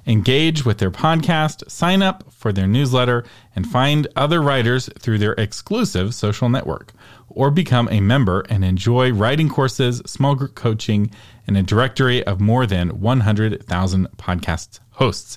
engage 0.05 0.65
with 0.65 0.79
their 0.79 0.91
podcast, 0.91 1.69
sign 1.71 2.01
up 2.01 2.31
for 2.33 2.51
their 2.51 2.67
newsletter, 2.67 3.23
and 3.55 3.65
find 3.65 4.07
other 4.15 4.41
writers 4.41 4.89
through 4.99 5.19
their 5.19 5.33
exclusive 5.33 6.13
social 6.13 6.49
network 6.49 6.93
or 7.29 7.51
become 7.51 7.87
a 7.89 8.01
member 8.01 8.41
and 8.49 8.65
enjoy 8.65 9.11
writing 9.13 9.49
courses, 9.49 10.01
small 10.05 10.35
group 10.35 10.55
coaching, 10.55 11.11
and 11.49 11.57
a 11.57 11.63
directory 11.63 12.23
of 12.27 12.39
more 12.39 12.67
than 12.67 13.01
100,000 13.01 14.07
podcast 14.17 14.79
hosts. 14.91 15.35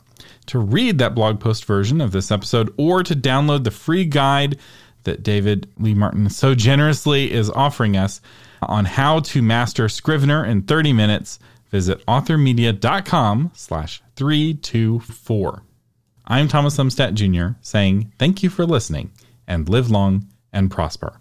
To 0.47 0.59
read 0.59 0.99
that 0.99 1.15
blog 1.15 1.41
post 1.41 1.65
version 1.65 2.03
of 2.03 2.13
this 2.13 2.31
episode 2.31 2.75
or 2.77 3.03
to 3.03 3.17
download 3.17 3.65
the 3.65 3.71
free 3.71 4.05
guide 4.05 4.59
that 5.05 5.23
David 5.23 5.71
Lee 5.79 5.95
Martin 5.95 6.29
so 6.29 6.55
generously 6.55 7.33
is 7.33 7.49
offering 7.49 7.97
us 7.97 8.21
on 8.61 8.85
how 8.85 9.21
to 9.21 9.41
master 9.43 9.89
Scrivener 9.89 10.45
in 10.45 10.63
30 10.63 10.93
minutes, 10.93 11.39
visit 11.75 12.07
authormedia.com 12.07 13.51
slash 13.53 14.01
324. 14.15 15.65
I'm 16.25 16.47
Thomas 16.47 16.77
Umstattd 16.77 17.15
Jr. 17.15 17.59
saying 17.63 18.13
thank 18.17 18.45
you 18.45 18.49
for 18.49 18.65
listening 18.65 19.11
and 19.49 19.69
live 19.69 19.91
long 19.91 20.29
and 20.53 20.71
prosper. 20.71 21.19